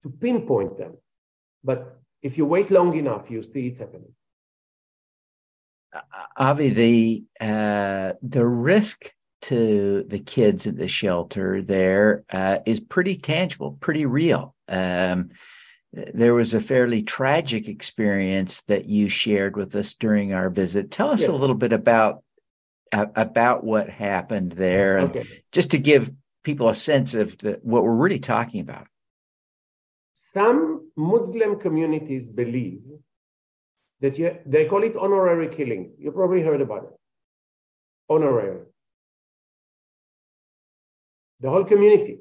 to 0.02 0.08
pinpoint 0.24 0.76
them. 0.76 0.92
But 1.68 1.80
if 2.22 2.32
you 2.38 2.46
wait 2.46 2.70
long 2.70 2.90
enough, 2.96 3.24
you 3.30 3.42
see 3.42 3.64
it 3.70 3.78
happening. 3.78 4.14
Avi, 6.36 6.68
the 6.70 7.24
uh, 7.40 8.12
the 8.22 8.44
risk 8.46 9.12
to 9.48 10.04
the 10.08 10.18
kids 10.18 10.66
at 10.66 10.76
the 10.76 10.88
shelter 10.88 11.62
there 11.62 12.24
uh, 12.30 12.58
is 12.64 12.80
pretty 12.80 13.16
tangible, 13.16 13.76
pretty 13.80 14.06
real. 14.06 14.54
Um, 14.68 15.30
there 15.92 16.34
was 16.34 16.54
a 16.54 16.60
fairly 16.60 17.02
tragic 17.02 17.68
experience 17.68 18.62
that 18.62 18.86
you 18.86 19.08
shared 19.08 19.56
with 19.56 19.74
us 19.76 19.94
during 19.94 20.32
our 20.32 20.48
visit. 20.50 20.90
Tell 20.90 21.10
us 21.10 21.20
Yes. 21.20 21.28
a 21.30 21.36
little 21.42 21.56
bit 21.56 21.72
about 21.72 22.22
uh, 22.92 23.06
about 23.16 23.64
what 23.64 23.88
happened 23.90 24.52
there, 24.52 24.98
and 24.98 25.10
Okay. 25.10 25.26
just 25.52 25.70
to 25.72 25.78
give 25.78 26.10
people 26.42 26.68
a 26.68 26.74
sense 26.74 27.14
of 27.14 27.36
the, 27.38 27.58
what 27.62 27.82
we're 27.84 28.02
really 28.04 28.20
talking 28.20 28.60
about. 28.60 28.86
Some 30.14 30.90
Muslim 30.96 31.58
communities 31.58 32.34
believe 32.36 32.84
that 34.00 34.18
you, 34.18 34.38
they 34.46 34.66
call 34.66 34.82
it 34.84 34.96
honorary 34.96 35.48
killing. 35.48 35.94
You 35.98 36.12
probably 36.12 36.42
heard 36.42 36.60
about 36.60 36.84
it. 36.84 36.94
Honorary. 38.08 38.62
The 41.40 41.50
whole 41.50 41.64
community 41.64 42.20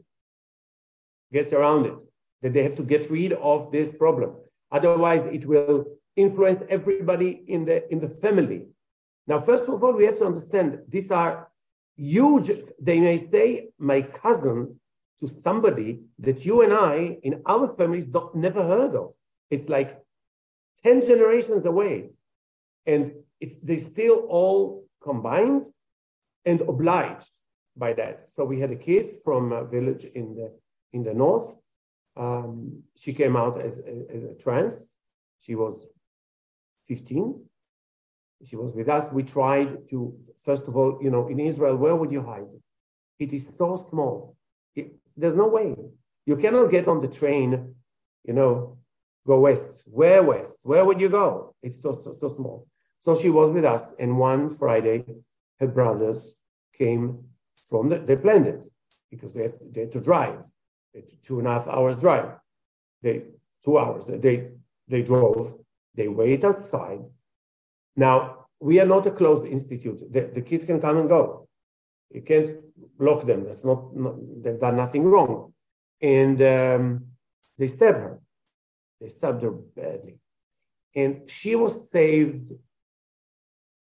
gets 1.32 1.52
around 1.52 1.86
it, 1.86 1.98
that 2.42 2.54
they 2.54 2.64
have 2.64 2.76
to 2.76 2.84
get 2.84 3.10
rid 3.10 3.34
of 3.34 3.72
this 3.72 3.98
problem. 3.98 4.36
Otherwise, 4.72 5.26
it 5.26 5.46
will 5.46 5.86
influence 6.16 6.62
everybody 6.70 7.44
in 7.48 7.66
the, 7.66 7.92
in 7.92 8.00
the 8.00 8.08
family. 8.08 8.68
Now, 9.28 9.40
first 9.40 9.64
of 9.64 9.84
all, 9.84 9.94
we 9.94 10.06
have 10.06 10.20
to 10.20 10.26
understand 10.26 10.80
these 10.88 11.10
are 11.12 11.50
huge, 11.96 12.50
they 12.80 13.00
may 13.00 13.18
say, 13.18 13.70
my 13.78 14.02
cousin 14.02 14.80
to 15.20 15.28
somebody 15.28 16.02
that 16.20 16.46
you 16.46 16.62
and 16.62 16.74
I 16.74 17.18
in 17.24 17.42
our 17.46 17.74
families 17.76 18.10
don't, 18.10 18.36
never 18.36 18.62
heard 18.62 18.96
of. 18.96 19.14
It's 19.50 19.70
like 19.70 20.00
10 20.84 21.02
generations 21.02 21.66
away. 21.66 22.10
And 22.86 23.14
it's, 23.40 23.62
they 23.62 23.78
still 23.78 24.26
all 24.30 24.86
combined 25.02 25.66
and 26.46 26.62
obliged 26.62 27.30
by 27.76 27.94
that. 27.94 28.32
So 28.32 28.46
we 28.46 28.60
had 28.60 28.72
a 28.72 28.76
kid 28.76 29.12
from 29.24 29.52
a 29.52 29.66
village 29.66 30.06
in 30.16 30.36
the, 30.36 30.54
in 30.92 31.04
the 31.04 31.14
north. 31.14 31.58
Um, 32.16 32.84
she 32.96 33.14
came 33.14 33.36
out 33.36 33.60
as, 33.60 33.84
a- 33.86 34.16
as 34.16 34.24
a 34.24 34.36
trans. 34.36 34.98
She 35.42 35.56
was 35.56 35.88
15. 36.88 37.44
She 38.46 38.56
was 38.56 38.74
with 38.74 38.90
us. 38.90 39.12
We 39.14 39.24
tried 39.24 39.90
to, 39.90 40.18
first 40.44 40.68
of 40.68 40.76
all, 40.76 41.00
you 41.02 41.10
know, 41.10 41.28
in 41.28 41.40
Israel, 41.40 41.78
where 41.78 41.96
would 41.96 42.12
you 42.12 42.22
hide? 42.24 42.48
It 43.20 43.34
is 43.34 43.56
so 43.58 43.76
small. 43.76 44.36
It, 44.76 44.94
there's 45.16 45.36
no 45.36 45.48
way. 45.48 45.76
You 46.26 46.38
cannot 46.38 46.72
get 46.72 46.88
on 46.88 47.02
the 47.02 47.08
train, 47.08 47.76
you 48.24 48.34
know, 48.34 48.78
go 49.26 49.40
west. 49.42 49.88
Where 49.88 50.24
west? 50.24 50.58
Where 50.64 50.84
would 50.86 51.00
you 51.00 51.10
go? 51.10 51.56
It's 51.62 51.82
so, 51.82 51.94
so, 51.94 52.14
so 52.14 52.28
small. 52.28 52.68
So 53.00 53.16
she 53.20 53.30
was 53.30 53.54
with 53.54 53.66
us. 53.66 53.94
And 54.00 54.18
one 54.18 54.50
Friday, 54.50 55.04
her 55.60 55.68
brothers 55.68 56.36
came 56.78 57.26
from 57.56 57.90
the, 57.90 58.00
they 58.00 58.16
planned 58.16 58.48
it 58.48 58.64
because 59.10 59.34
they 59.34 59.44
had, 59.44 59.54
they 59.72 59.82
had 59.82 59.92
to 59.94 60.02
drive. 60.02 60.46
Two 61.26 61.40
and 61.40 61.48
a 61.48 61.52
half 61.52 61.68
hours 61.68 62.00
drive. 62.00 62.36
They, 63.02 63.24
two 63.64 63.78
hours. 63.78 64.06
They, 64.06 64.50
they 64.88 65.04
drove. 65.04 65.60
They 65.96 66.08
wait 66.08 66.44
outside. 66.44 67.02
Now, 67.96 68.48
we 68.60 68.80
are 68.80 68.86
not 68.86 69.08
a 69.08 69.12
closed 69.12 69.46
institute. 69.46 70.02
The, 70.12 70.32
the 70.34 70.42
kids 70.42 70.66
can 70.66 70.80
come 70.80 70.98
and 70.98 71.10
go. 71.10 71.48
You 72.12 72.22
can't 72.22 72.50
block 72.98 73.26
them. 73.26 73.46
That's 73.46 73.66
not, 73.66 73.96
not 73.96 74.16
they've 74.44 74.60
done 74.60 74.78
nothing 74.78 75.04
wrong. 75.06 75.54
And 76.02 76.42
um, 76.42 77.06
they 77.58 77.68
stabbed 77.68 77.98
her. 77.98 78.20
They 79.02 79.08
stabbed 79.08 79.42
her 79.42 79.52
badly. 79.52 80.20
And 80.96 81.30
she 81.30 81.56
was 81.56 81.90
saved 81.90 82.52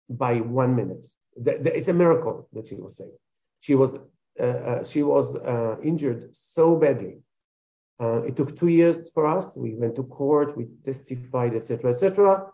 by 0.09 0.39
one 0.39 0.75
minute. 0.75 1.07
It's 1.35 1.87
a 1.87 1.93
miracle 1.93 2.49
that 2.53 2.67
she 2.67 2.75
was 2.75 2.97
saved. 2.97 3.17
She 3.67 3.75
was 3.75 3.91
uh, 4.39 4.59
uh, 4.69 4.83
she 4.85 5.03
was 5.03 5.35
uh, 5.35 5.75
injured 5.83 6.21
so 6.31 6.77
badly. 6.77 7.15
Uh, 7.99 8.21
it 8.27 8.37
took 8.37 8.55
two 8.55 8.69
years 8.69 8.97
for 9.13 9.23
us. 9.37 9.57
We 9.57 9.75
went 9.75 9.97
to 9.97 10.03
court. 10.03 10.55
We 10.55 10.67
testified, 10.85 11.53
etc., 11.53 11.89
etc. 11.91 12.47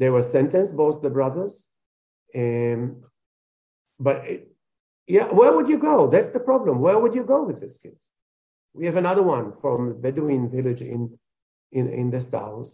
They 0.00 0.08
were 0.08 0.22
sentenced, 0.22 0.74
both 0.74 1.02
the 1.02 1.10
brothers. 1.10 1.54
Um, 2.34 3.02
but 4.00 4.16
it, 4.32 4.48
yeah, 5.06 5.28
where 5.38 5.54
would 5.54 5.68
you 5.68 5.78
go? 5.78 6.08
That's 6.08 6.30
the 6.30 6.40
problem. 6.40 6.80
Where 6.80 6.98
would 6.98 7.14
you 7.14 7.24
go 7.24 7.44
with 7.44 7.60
these 7.60 7.78
kids? 7.82 8.04
We 8.72 8.86
have 8.86 8.96
another 8.96 9.24
one 9.36 9.52
from 9.52 10.00
Bedouin 10.00 10.48
village 10.48 10.80
in 10.80 11.18
in 11.70 11.86
in 12.00 12.06
the 12.10 12.22
south. 12.22 12.72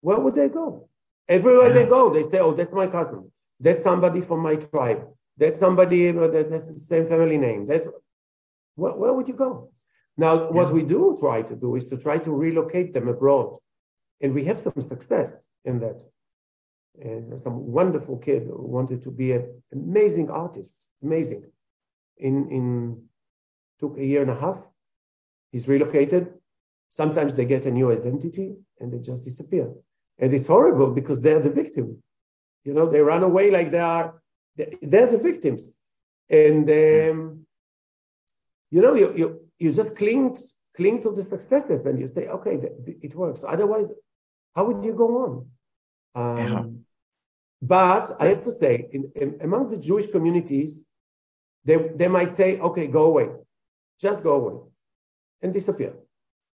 Where 0.00 0.20
would 0.22 0.34
they 0.34 0.48
go? 0.48 0.88
Everywhere 1.28 1.70
they 1.74 1.86
go, 1.96 2.02
they 2.14 2.22
say, 2.22 2.38
"Oh, 2.38 2.54
that's 2.54 2.72
my 2.72 2.86
cousin. 2.86 3.30
That's 3.60 3.82
somebody 3.82 4.22
from 4.22 4.40
my 4.48 4.56
tribe. 4.56 5.02
That's 5.42 5.58
somebody 5.66 6.00
uh, 6.08 6.28
that 6.34 6.48
has 6.54 6.64
the 6.68 6.80
same 6.92 7.04
family 7.12 7.38
name." 7.46 7.66
That's 7.70 7.86
where, 8.80 8.94
where 9.00 9.12
would 9.16 9.28
you 9.32 9.38
go? 9.46 9.50
Now, 10.24 10.32
what 10.56 10.68
Yeah. 10.68 10.76
we 10.78 10.82
do 10.94 11.02
try 11.24 11.38
to 11.50 11.56
do 11.64 11.68
is 11.78 11.84
to 11.90 11.96
try 12.06 12.16
to 12.26 12.30
relocate 12.44 12.90
them 12.94 13.08
abroad, 13.14 13.50
and 14.20 14.30
we 14.36 14.42
have 14.48 14.58
some 14.66 14.80
success 14.94 15.30
in 15.64 15.80
that. 15.84 15.98
And 17.08 17.40
some 17.46 17.56
wonderful 17.80 18.18
kid 18.26 18.42
who 18.48 18.66
wanted 18.78 19.00
to 19.06 19.10
be 19.10 19.28
an 19.32 19.44
amazing 19.72 20.28
artist, 20.44 20.74
amazing. 21.06 21.42
In 22.26 22.34
in 22.56 22.66
took 23.80 23.94
a 23.98 24.06
year 24.12 24.22
and 24.26 24.30
a 24.30 24.40
half. 24.44 24.58
He's 25.52 25.66
relocated. 25.74 26.24
Sometimes 26.88 27.34
they 27.34 27.46
get 27.54 27.66
a 27.66 27.70
new 27.78 27.88
identity 27.98 28.48
and 28.78 28.92
they 28.92 29.00
just 29.10 29.24
disappear, 29.24 29.66
and 30.20 30.28
it's 30.34 30.46
horrible 30.46 30.90
because 30.98 31.18
they're 31.20 31.44
the 31.48 31.56
victim. 31.62 31.86
You 32.66 32.74
know, 32.76 32.86
they 32.90 33.00
run 33.12 33.22
away 33.30 33.46
like 33.50 33.70
they 33.70 33.80
are. 33.98 34.21
They're 34.56 35.10
the 35.10 35.20
victims, 35.22 35.72
and 36.28 36.68
um, 36.68 37.46
you 38.70 38.80
know, 38.82 38.94
you 38.94 39.08
you 39.16 39.26
you 39.58 39.72
just 39.72 39.96
cling 39.96 40.36
cling 40.76 41.02
to 41.02 41.10
the 41.12 41.22
successes, 41.22 41.80
and 41.80 41.98
you 42.00 42.08
say, 42.08 42.28
okay, 42.28 42.58
it 43.06 43.14
works. 43.14 43.44
Otherwise, 43.46 43.90
how 44.54 44.64
would 44.66 44.84
you 44.84 44.94
go 44.94 45.08
on? 45.24 45.32
Um, 46.14 46.46
Yeah. 46.46 46.64
But 47.64 48.16
I 48.20 48.26
have 48.26 48.42
to 48.42 48.50
say, 48.50 48.88
in, 48.90 49.12
in, 49.14 49.38
among 49.40 49.70
the 49.70 49.78
Jewish 49.78 50.10
communities, 50.10 50.88
they, 51.64 51.76
they 51.94 52.08
might 52.08 52.32
say, 52.32 52.58
okay, 52.58 52.88
go 52.88 53.04
away, 53.04 53.28
just 54.00 54.20
go 54.24 54.32
away 54.34 54.60
and 55.42 55.52
disappear. 55.52 55.94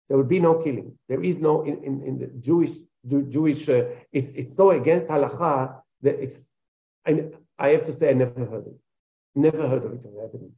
There 0.07 0.17
will 0.17 0.25
be 0.25 0.39
no 0.39 0.61
killing. 0.61 0.95
There 1.07 1.23
is 1.23 1.39
no, 1.41 1.63
in, 1.63 1.83
in, 1.83 2.01
in 2.03 2.19
the 2.19 2.27
Jewish, 2.39 2.69
Jewish 3.07 3.67
uh, 3.69 3.85
it's, 4.11 4.35
it's 4.35 4.55
so 4.55 4.69
against 4.69 5.07
halacha 5.07 5.81
that 6.03 6.21
it's, 6.21 6.47
I, 7.07 7.31
I 7.59 7.69
have 7.69 7.85
to 7.85 7.93
say, 7.93 8.09
I 8.09 8.13
never 8.13 8.39
heard 8.39 8.65
of 8.67 8.73
it. 8.73 8.81
Never 9.35 9.67
heard 9.67 9.83
of 9.85 9.93
it 9.93 10.05
happening. 10.21 10.53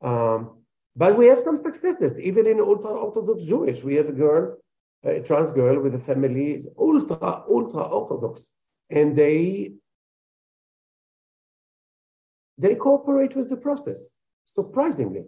Um, 0.00 0.62
but 0.96 1.16
we 1.18 1.26
have 1.26 1.40
some 1.40 1.56
successes, 1.56 2.18
even 2.18 2.46
in 2.46 2.60
ultra 2.60 2.90
Orthodox 2.90 3.44
Jewish. 3.44 3.82
We 3.84 3.96
have 3.96 4.08
a 4.08 4.12
girl, 4.12 4.56
a 5.04 5.20
trans 5.20 5.50
girl 5.52 5.82
with 5.82 5.94
a 5.94 5.98
family, 5.98 6.64
ultra, 6.78 7.44
ultra 7.48 7.82
Orthodox 7.82 8.54
and 8.90 9.16
they 9.16 9.72
they 12.58 12.74
cooperate 12.74 13.34
with 13.36 13.48
the 13.48 13.56
process 13.56 14.18
surprisingly 14.44 15.24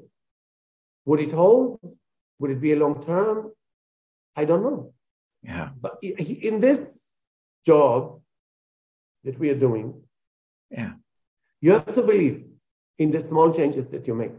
would 1.04 1.20
it 1.20 1.32
hold 1.32 1.78
would 2.38 2.50
it 2.50 2.60
be 2.60 2.72
a 2.72 2.76
long 2.76 3.00
term 3.02 3.52
i 4.36 4.44
don't 4.44 4.62
know 4.62 4.92
Yeah. 5.42 5.70
But 5.84 5.94
in 6.02 6.60
this 6.60 6.80
job 7.66 8.22
that 9.24 9.36
we 9.40 9.50
are 9.52 9.58
doing, 9.58 9.86
yeah, 10.78 10.92
you 11.64 11.70
have 11.76 11.94
to 11.94 12.02
believe 12.12 12.36
in 12.98 13.08
the 13.14 13.20
small 13.20 13.48
changes 13.58 13.86
that 13.92 14.06
you 14.08 14.14
make. 14.22 14.32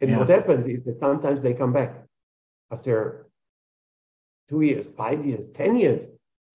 And 0.00 0.10
Yeah. 0.10 0.18
what 0.18 0.28
happens 0.28 0.64
is 0.74 0.80
that 0.86 0.96
sometimes 1.06 1.38
they 1.42 1.54
come 1.62 1.72
back 1.72 1.92
after 2.74 2.96
two 4.48 4.60
years, 4.68 4.86
five 4.94 5.20
years, 5.24 5.44
ten 5.50 5.72
years, 5.76 6.04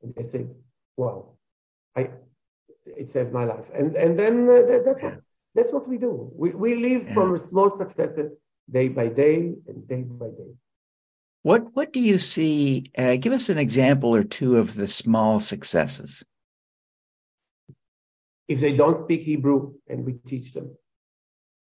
and 0.02 0.14
they 0.16 0.24
say, 0.34 0.42
"Wow, 0.98 1.18
I 1.96 2.02
it 3.02 3.08
saved 3.10 3.34
my 3.40 3.46
life." 3.54 3.68
And 3.80 3.96
and 4.04 4.12
then 4.22 4.34
uh, 4.56 4.62
that, 4.70 4.82
that's 4.86 5.02
what 5.06 5.16
that's 5.56 5.72
what 5.76 5.86
we 5.92 5.98
do. 5.98 6.14
We 6.42 6.48
we 6.66 6.72
live 6.88 7.04
Yeah. 7.08 7.14
from 7.16 7.38
small 7.38 7.70
successes 7.82 8.30
day 8.78 8.88
by 9.00 9.08
day 9.24 9.56
and 9.68 9.88
day 9.88 10.04
by 10.04 10.30
day. 10.42 10.52
What 11.50 11.62
what 11.76 11.94
do 11.94 12.02
you 12.12 12.20
see? 12.20 12.92
Uh, 12.98 13.16
give 13.24 13.34
us 13.34 13.50
an 13.50 13.58
example 13.58 14.14
or 14.14 14.24
two 14.24 14.58
of 14.58 14.76
the 14.76 14.88
small 14.88 15.40
successes. 15.40 16.24
If 18.50 18.60
they 18.60 18.76
don't 18.76 19.04
speak 19.04 19.22
Hebrew 19.22 19.76
and 19.88 20.06
we 20.06 20.14
teach 20.26 20.54
them. 20.54 20.76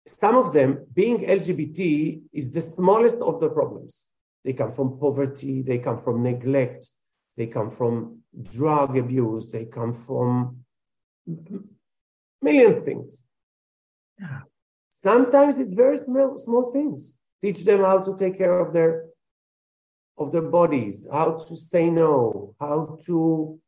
Some 0.05 0.35
of 0.35 0.53
them, 0.53 0.85
being 0.93 1.19
LGBT, 1.19 2.21
is 2.31 2.53
the 2.53 2.61
smallest 2.61 3.15
of 3.15 3.41
the 3.41 3.49
problems. 3.49 4.05
They 4.45 4.53
come 4.53 4.71
from 4.71 4.97
poverty, 4.99 5.63
they 5.63 5.79
come 5.79 5.97
from 5.97 6.23
neglect, 6.23 6.87
they 7.35 7.47
come 7.47 7.69
from 7.69 8.19
drug 8.53 8.95
abuse, 8.95 9.51
they 9.51 9.65
come 9.65 9.93
from 9.93 10.63
million 12.41 12.73
things. 12.73 13.25
Yeah. 14.19 14.41
Sometimes 14.89 15.57
it's 15.57 15.73
very 15.73 15.97
small, 15.97 16.37
small 16.37 16.71
things. 16.71 17.17
Teach 17.43 17.65
them 17.65 17.81
how 17.81 17.99
to 17.99 18.15
take 18.15 18.37
care 18.37 18.59
of 18.59 18.71
their 18.71 19.07
of 20.17 20.31
their 20.31 20.49
bodies, 20.49 21.07
how 21.11 21.37
to 21.47 21.55
say 21.55 21.89
no, 21.89 22.55
how 22.59 22.97
to 23.05 23.59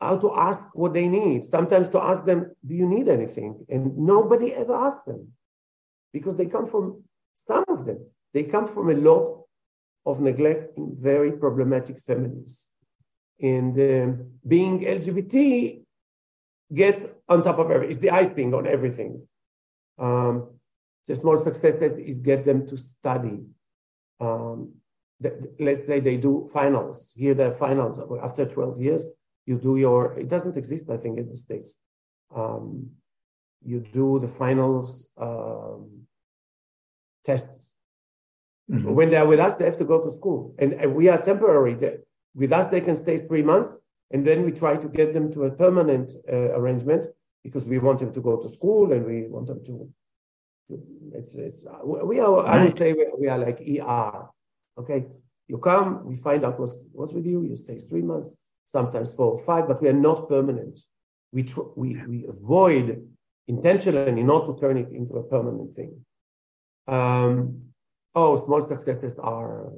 how 0.00 0.18
to 0.18 0.34
ask 0.36 0.76
what 0.76 0.92
they 0.94 1.08
need. 1.08 1.44
Sometimes 1.44 1.88
to 1.90 2.02
ask 2.02 2.24
them, 2.24 2.54
do 2.66 2.74
you 2.74 2.86
need 2.86 3.08
anything? 3.08 3.64
And 3.68 3.96
nobody 3.96 4.52
ever 4.52 4.74
asks 4.74 5.04
them 5.04 5.32
because 6.12 6.36
they 6.36 6.46
come 6.46 6.66
from, 6.66 7.04
some 7.34 7.64
of 7.68 7.84
them, 7.86 8.06
they 8.34 8.44
come 8.44 8.66
from 8.66 8.90
a 8.90 8.94
lot 8.94 9.44
of 10.04 10.20
neglect 10.20 10.76
in 10.76 10.94
very 10.96 11.32
problematic 11.32 11.98
families. 11.98 12.68
And 13.40 13.78
um, 13.78 14.30
being 14.46 14.80
LGBT 14.80 15.82
gets 16.72 17.20
on 17.28 17.42
top 17.42 17.58
of 17.58 17.70
everything, 17.70 17.90
it's 17.90 18.00
the 18.00 18.10
icing 18.10 18.54
on 18.54 18.66
everything. 18.66 19.26
Um, 19.98 20.50
the 21.06 21.16
small 21.16 21.38
successes 21.38 21.92
is 21.92 22.18
get 22.18 22.44
them 22.44 22.66
to 22.66 22.76
study. 22.76 23.44
Um, 24.20 24.74
the, 25.20 25.54
let's 25.60 25.86
say 25.86 26.00
they 26.00 26.16
do 26.16 26.48
finals. 26.52 27.12
Here, 27.16 27.34
the 27.34 27.52
finals 27.52 28.02
after 28.22 28.46
12 28.46 28.80
years, 28.80 29.06
you 29.46 29.58
do 29.58 29.76
your 29.76 30.18
it 30.18 30.28
doesn't 30.28 30.56
exist 30.56 30.90
i 30.90 30.96
think 30.98 31.18
in 31.18 31.28
the 31.28 31.36
states. 31.36 31.70
Um, 32.34 32.90
you 33.62 33.80
do 33.80 34.18
the 34.20 34.28
finals 34.28 35.10
um, 35.18 36.06
tests. 37.24 37.74
Mhm. 38.70 38.94
when 38.98 39.10
they're 39.10 39.26
with 39.32 39.40
us 39.40 39.56
they 39.56 39.64
have 39.70 39.78
to 39.78 39.84
go 39.84 40.02
to 40.04 40.10
school. 40.18 40.54
And, 40.58 40.72
and 40.74 40.94
we 40.94 41.08
are 41.08 41.20
temporary. 41.22 41.74
They- 41.74 41.98
with 42.34 42.52
us 42.52 42.66
they 42.72 42.80
can 42.82 42.96
stay 42.96 43.16
three 43.18 43.42
months 43.42 43.70
and 44.12 44.26
then 44.26 44.44
we 44.46 44.52
try 44.52 44.76
to 44.76 44.88
get 44.88 45.12
them 45.14 45.32
to 45.34 45.44
a 45.44 45.50
permanent 45.64 46.12
uh, 46.32 46.50
arrangement 46.58 47.04
because 47.44 47.64
we 47.66 47.78
want 47.78 47.98
them 48.00 48.12
to 48.12 48.20
go 48.20 48.34
to 48.42 48.48
school 48.48 48.92
and 48.92 49.06
we 49.06 49.28
want 49.28 49.46
them 49.46 49.62
to 49.68 49.74
it's, 51.18 51.36
it's 51.38 51.66
we 52.12 52.20
are 52.20 52.44
i 52.46 52.62
would 52.64 52.76
say 52.76 52.92
we, 52.92 53.04
we 53.20 53.28
are 53.28 53.38
like 53.38 53.60
er 53.60 54.28
okay? 54.78 55.06
You 55.48 55.58
come 55.58 56.04
we 56.06 56.16
find 56.16 56.44
out 56.44 56.58
what's, 56.60 56.74
what's 56.92 57.12
with 57.14 57.26
you 57.26 57.42
you 57.42 57.56
stay 57.56 57.78
three 57.78 58.02
months 58.02 58.28
sometimes 58.66 59.14
four 59.14 59.32
or 59.32 59.42
five, 59.44 59.66
but 59.66 59.80
we 59.80 59.88
are 59.88 60.00
not 60.08 60.28
permanent. 60.28 60.78
We, 61.32 61.44
tr- 61.44 61.72
we, 61.76 62.02
we 62.06 62.26
avoid 62.28 63.02
intentionally 63.48 64.22
not 64.22 64.44
to 64.46 64.56
turn 64.60 64.76
it 64.76 64.90
into 64.90 65.14
a 65.14 65.22
permanent 65.22 65.72
thing. 65.72 66.04
Um, 66.86 67.62
oh, 68.14 68.36
small 68.36 68.62
successes 68.62 69.18
are, 69.18 69.72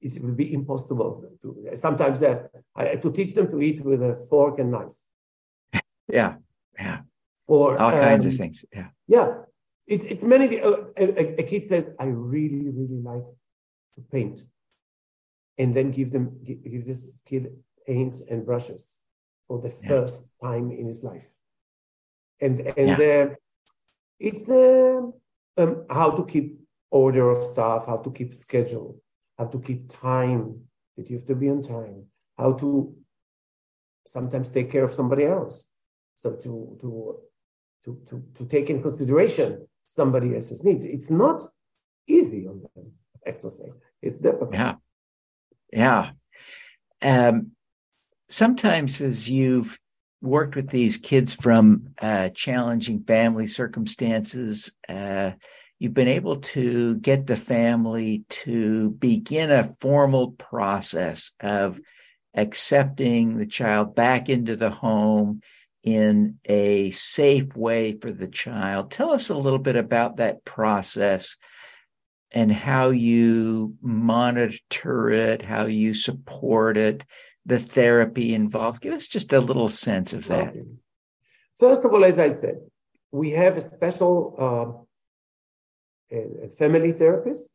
it 0.00 0.22
will 0.22 0.34
be 0.34 0.54
impossible 0.54 1.28
to, 1.42 1.70
sometimes 1.74 2.20
that, 2.20 2.50
I, 2.74 2.96
to 2.96 3.12
teach 3.12 3.34
them 3.34 3.50
to 3.50 3.60
eat 3.60 3.84
with 3.84 4.02
a 4.02 4.14
fork 4.30 4.58
and 4.60 4.70
knife 4.70 4.96
Yeah, 6.08 6.36
yeah, 6.78 7.00
or 7.46 7.78
all 7.78 7.90
kinds 7.90 8.24
of 8.24 8.32
um, 8.32 8.38
things. 8.38 8.64
Yeah, 8.72 8.88
Yeah, 9.06 9.28
it's 9.86 10.04
it's 10.04 10.22
many. 10.22 10.60
Uh, 10.60 10.84
a, 10.96 11.40
a 11.40 11.42
kid 11.42 11.64
says, 11.64 11.94
"I 11.98 12.06
really, 12.06 12.70
really 12.70 13.00
like 13.02 13.24
to 13.94 14.00
paint," 14.10 14.40
and 15.58 15.74
then 15.74 15.90
give 15.90 16.10
them 16.12 16.38
give 16.44 16.84
this 16.86 17.22
kid 17.26 17.44
paints 17.86 18.28
and 18.30 18.46
brushes 18.46 19.02
for 19.46 19.60
the 19.60 19.68
Yeah. 19.82 19.88
first 19.88 20.30
time 20.42 20.70
in 20.70 20.86
his 20.88 21.02
life, 21.02 21.28
and 22.40 22.60
and 22.76 23.00
uh, 23.00 23.34
it's 24.18 24.48
uh, 24.48 25.00
um, 25.56 25.84
how 25.90 26.10
to 26.10 26.24
keep 26.24 26.60
order 26.90 27.30
of 27.30 27.44
stuff, 27.44 27.86
how 27.86 27.98
to 27.98 28.10
keep 28.10 28.34
schedule, 28.34 29.00
how 29.38 29.46
to 29.46 29.60
keep 29.60 29.88
time 29.88 30.42
that 30.96 31.08
you 31.10 31.16
have 31.18 31.26
to 31.26 31.34
be 31.34 31.48
on 31.50 31.62
time, 31.62 32.06
how 32.36 32.52
to 32.54 32.94
sometimes 34.06 34.50
take 34.50 34.70
care 34.70 34.84
of 34.84 34.92
somebody 34.92 35.24
else, 35.24 35.70
so 36.14 36.36
to 36.36 36.76
to 36.80 37.18
to, 37.84 38.00
to, 38.08 38.24
to 38.34 38.46
take 38.46 38.70
in 38.70 38.82
consideration 38.82 39.66
somebody 39.86 40.34
else's 40.34 40.64
needs. 40.64 40.82
It's 40.82 41.10
not 41.10 41.42
easy 42.06 42.46
on 42.46 42.60
them, 42.74 42.92
I 43.24 43.30
have 43.30 43.40
to 43.40 43.50
say. 43.50 43.72
It's 44.02 44.18
difficult. 44.18 44.52
yeah, 44.52 44.74
yeah. 45.72 46.10
Um, 47.02 47.52
sometimes, 48.28 49.00
as 49.00 49.28
you've 49.28 49.78
worked 50.20 50.56
with 50.56 50.68
these 50.68 50.96
kids 50.96 51.34
from 51.34 51.90
uh, 52.00 52.30
challenging 52.30 53.04
family 53.04 53.46
circumstances, 53.46 54.72
uh, 54.88 55.32
you've 55.78 55.94
been 55.94 56.08
able 56.08 56.36
to 56.36 56.96
get 56.96 57.26
the 57.26 57.36
family 57.36 58.24
to 58.28 58.90
begin 58.90 59.50
a 59.50 59.64
formal 59.80 60.32
process 60.32 61.32
of 61.40 61.80
accepting 62.34 63.36
the 63.36 63.46
child 63.46 63.94
back 63.94 64.28
into 64.28 64.56
the 64.56 64.70
home 64.70 65.40
in 65.84 66.38
a 66.44 66.90
safe 66.90 67.54
way 67.56 67.92
for 67.92 68.10
the 68.10 68.28
child. 68.28 68.90
Tell 68.90 69.12
us 69.12 69.30
a 69.30 69.36
little 69.36 69.58
bit 69.58 69.76
about 69.76 70.16
that 70.16 70.44
process 70.44 71.36
and 72.30 72.52
how 72.52 72.90
you 72.90 73.74
monitor 73.80 75.10
it, 75.10 75.42
how 75.42 75.66
you 75.66 75.94
support 75.94 76.76
it, 76.76 77.04
the 77.46 77.58
therapy 77.58 78.34
involved. 78.34 78.82
Give 78.82 78.92
us 78.92 79.08
just 79.08 79.32
a 79.32 79.40
little 79.40 79.68
sense 79.68 80.12
of 80.12 80.26
that. 80.26 80.54
First 81.58 81.84
of 81.84 81.92
all, 81.92 82.04
as 82.04 82.18
I 82.18 82.28
said, 82.28 82.56
we 83.10 83.30
have 83.30 83.56
a 83.56 83.60
special 83.60 84.34
uh, 84.38 84.84
a 86.14 86.48
family 86.48 86.92
therapist. 86.92 87.50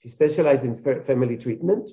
She 0.00 0.08
specializes 0.08 0.78
in 0.78 1.02
family 1.02 1.36
treatment. 1.36 1.90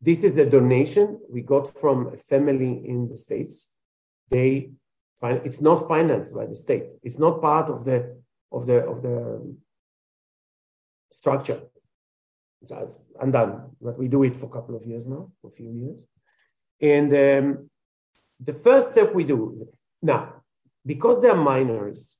This 0.00 0.24
is 0.24 0.36
a 0.38 0.48
donation 0.48 1.20
we 1.28 1.42
got 1.42 1.78
from 1.78 2.08
a 2.08 2.16
family 2.16 2.84
in 2.86 3.08
the 3.08 3.18
States. 3.18 3.72
They 4.30 4.70
it's 5.22 5.60
not 5.60 5.86
financed 5.86 6.34
by 6.34 6.46
the 6.46 6.56
state. 6.56 6.84
It's 7.02 7.18
not 7.18 7.42
part 7.42 7.68
of 7.68 7.84
the 7.84 8.16
of 8.50 8.66
the 8.66 8.78
of 8.86 9.02
the 9.02 9.56
structure. 11.12 11.60
It's 12.62 13.00
undone, 13.20 13.76
but 13.80 13.98
we 13.98 14.08
do 14.08 14.22
it 14.22 14.36
for 14.36 14.46
a 14.46 14.50
couple 14.50 14.76
of 14.76 14.84
years 14.84 15.08
now, 15.08 15.30
for 15.40 15.48
a 15.48 15.50
few 15.50 15.70
years. 15.70 16.06
And 16.80 17.10
um, 17.12 17.70
the 18.38 18.52
first 18.52 18.92
step 18.92 19.14
we 19.14 19.24
do 19.24 19.68
now, 20.02 20.42
because 20.84 21.20
they're 21.22 21.36
minors, 21.36 22.18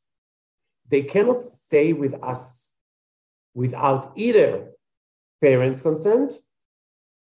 they 0.89 1.03
cannot 1.03 1.37
stay 1.37 1.93
with 1.93 2.15
us 2.23 2.75
without 3.55 4.13
either 4.17 4.73
parents' 5.41 5.81
consent 5.81 6.33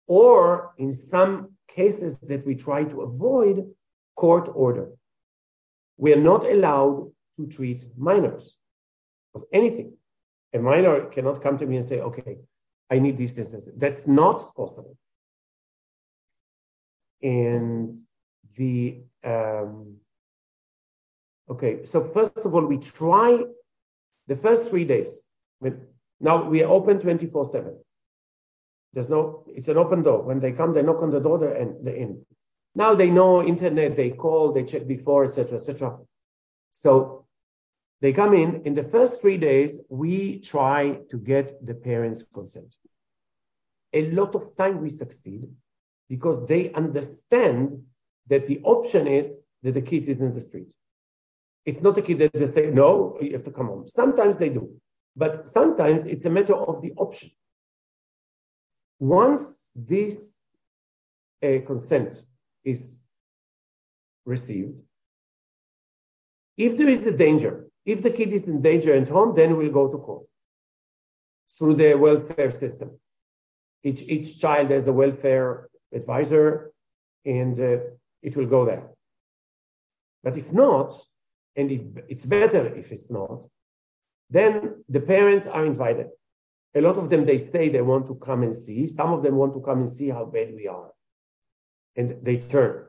or, 0.07 0.73
in 0.77 0.93
some 0.93 1.53
cases 1.67 2.19
that 2.19 2.45
we 2.45 2.55
try 2.55 2.83
to 2.83 3.01
avoid, 3.01 3.73
court 4.15 4.49
order. 4.53 4.91
We 5.97 6.13
are 6.13 6.21
not 6.21 6.43
allowed 6.45 7.11
to 7.35 7.47
treat 7.47 7.83
minors 7.97 8.57
of 9.33 9.43
anything. 9.51 9.97
A 10.53 10.59
minor 10.59 11.05
cannot 11.05 11.41
come 11.41 11.57
to 11.57 11.65
me 11.65 11.77
and 11.77 11.85
say, 11.85 11.99
okay, 11.99 12.37
I 12.89 12.99
need 12.99 13.17
this, 13.17 13.33
this, 13.33 13.49
this. 13.49 13.69
That's 13.75 14.07
not 14.07 14.37
possible. 14.55 14.95
And 17.21 18.01
the, 18.55 19.01
um, 19.23 19.97
okay, 21.49 21.85
so 21.85 22.01
first 22.01 22.37
of 22.37 22.53
all, 22.53 22.65
we 22.65 22.77
try 22.77 23.43
the 24.27 24.35
first 24.35 24.69
three 24.69 24.85
days. 24.85 25.27
Now 26.19 26.43
we 26.49 26.61
are 26.63 26.69
open 26.69 26.99
24 26.99 27.45
7. 27.45 27.79
There's 28.93 29.09
no, 29.09 29.43
it's 29.47 29.67
an 29.67 29.77
open 29.77 30.03
door. 30.03 30.21
When 30.21 30.39
they 30.39 30.51
come, 30.51 30.73
they 30.73 30.83
knock 30.83 31.01
on 31.01 31.09
the 31.09 31.19
door, 31.19 31.39
they're 31.39 31.55
in. 31.55 31.83
They're 31.83 31.95
in. 31.95 32.25
Now 32.75 32.93
they 32.93 33.09
know 33.09 33.43
internet, 33.43 33.95
they 33.95 34.11
call, 34.11 34.51
they 34.51 34.63
check 34.63 34.87
before, 34.87 35.25
etc., 35.25 35.57
etc. 35.57 35.97
So 36.71 37.22
they 38.03 38.11
come 38.11 38.33
in. 38.33 38.61
In 38.65 38.73
the 38.73 38.83
first 38.83 39.21
three 39.21 39.37
days, 39.37 39.85
we 39.89 40.41
try 40.41 40.99
to 41.09 41.17
get 41.17 41.65
the 41.65 41.73
parents' 41.73 42.23
consent. 42.37 42.75
a 43.93 44.11
lot 44.11 44.33
of 44.35 44.43
time 44.57 44.81
we 44.81 44.89
succeed 44.89 45.43
because 46.09 46.47
they 46.47 46.63
understand 46.73 47.65
that 48.27 48.47
the 48.47 48.59
option 48.63 49.07
is 49.07 49.27
that 49.61 49.73
the 49.73 49.81
kid 49.81 50.03
is 50.09 50.19
in 50.19 50.33
the 50.33 50.41
street. 50.41 50.73
It's 51.63 51.81
not 51.81 51.97
a 51.97 52.01
kid 52.01 52.17
that 52.19 52.35
just 52.35 52.55
say, 52.55 52.71
no, 52.71 53.17
you 53.21 53.33
have 53.33 53.43
to 53.43 53.51
come 53.51 53.67
home. 53.67 53.87
Sometimes 53.87 54.35
they 54.37 54.49
do, 54.49 54.65
but 55.15 55.47
sometimes 55.47 56.05
it's 56.05 56.25
a 56.25 56.29
matter 56.29 56.55
of 56.55 56.81
the 56.81 56.91
option. 56.97 57.29
Once 58.99 59.69
this 59.75 60.35
uh, 61.41 61.59
consent 61.65 62.25
is 62.63 63.03
received, 64.25 64.81
if 66.57 66.75
there 66.77 66.89
is 66.89 67.05
a 67.07 67.17
danger, 67.17 67.67
if 67.85 68.01
the 68.01 68.11
kid 68.11 68.31
is 68.31 68.47
in 68.47 68.61
danger 68.61 68.93
at 68.93 69.09
home, 69.09 69.35
then 69.35 69.57
we'll 69.57 69.71
go 69.71 69.89
to 69.89 69.97
court 69.97 70.25
through 71.57 71.75
the 71.75 71.95
welfare 71.95 72.51
system. 72.51 72.99
Each, 73.83 74.01
each 74.03 74.39
child 74.39 74.69
has 74.71 74.87
a 74.87 74.93
welfare 74.93 75.69
advisor, 75.93 76.71
and 77.25 77.59
uh, 77.59 77.77
it 78.21 78.35
will 78.35 78.45
go 78.45 78.65
there. 78.65 78.89
But 80.23 80.37
if 80.37 80.53
not, 80.53 80.93
and 81.55 81.69
it, 81.69 82.05
it's 82.07 82.25
better 82.25 82.73
if 82.73 82.91
it's 82.91 83.11
not, 83.11 83.45
then 84.29 84.83
the 84.87 85.01
parents 85.01 85.45
are 85.47 85.65
invited. 85.65 86.07
A 86.73 86.81
lot 86.81 86.97
of 86.97 87.09
them, 87.09 87.25
they 87.25 87.37
say 87.37 87.69
they 87.69 87.81
want 87.81 88.07
to 88.07 88.15
come 88.15 88.41
and 88.41 88.55
see. 88.55 88.87
Some 88.87 89.13
of 89.13 89.21
them 89.21 89.35
want 89.35 89.53
to 89.53 89.61
come 89.61 89.81
and 89.81 89.89
see 89.89 90.09
how 90.09 90.25
bad 90.25 90.53
we 90.55 90.67
are. 90.67 90.91
And 91.95 92.25
they 92.25 92.39
turn. 92.39 92.85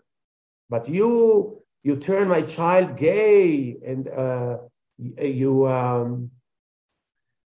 But 0.70 0.88
you, 0.88 1.62
you 1.83 1.96
turn 1.96 2.28
my 2.28 2.40
child 2.42 2.96
gay 2.96 3.76
and 3.85 4.09
uh, 4.09 4.59
you, 4.98 5.66
um, 5.66 6.30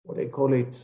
what 0.03 0.17
they 0.17 0.27
call 0.27 0.53
it? 0.53 0.75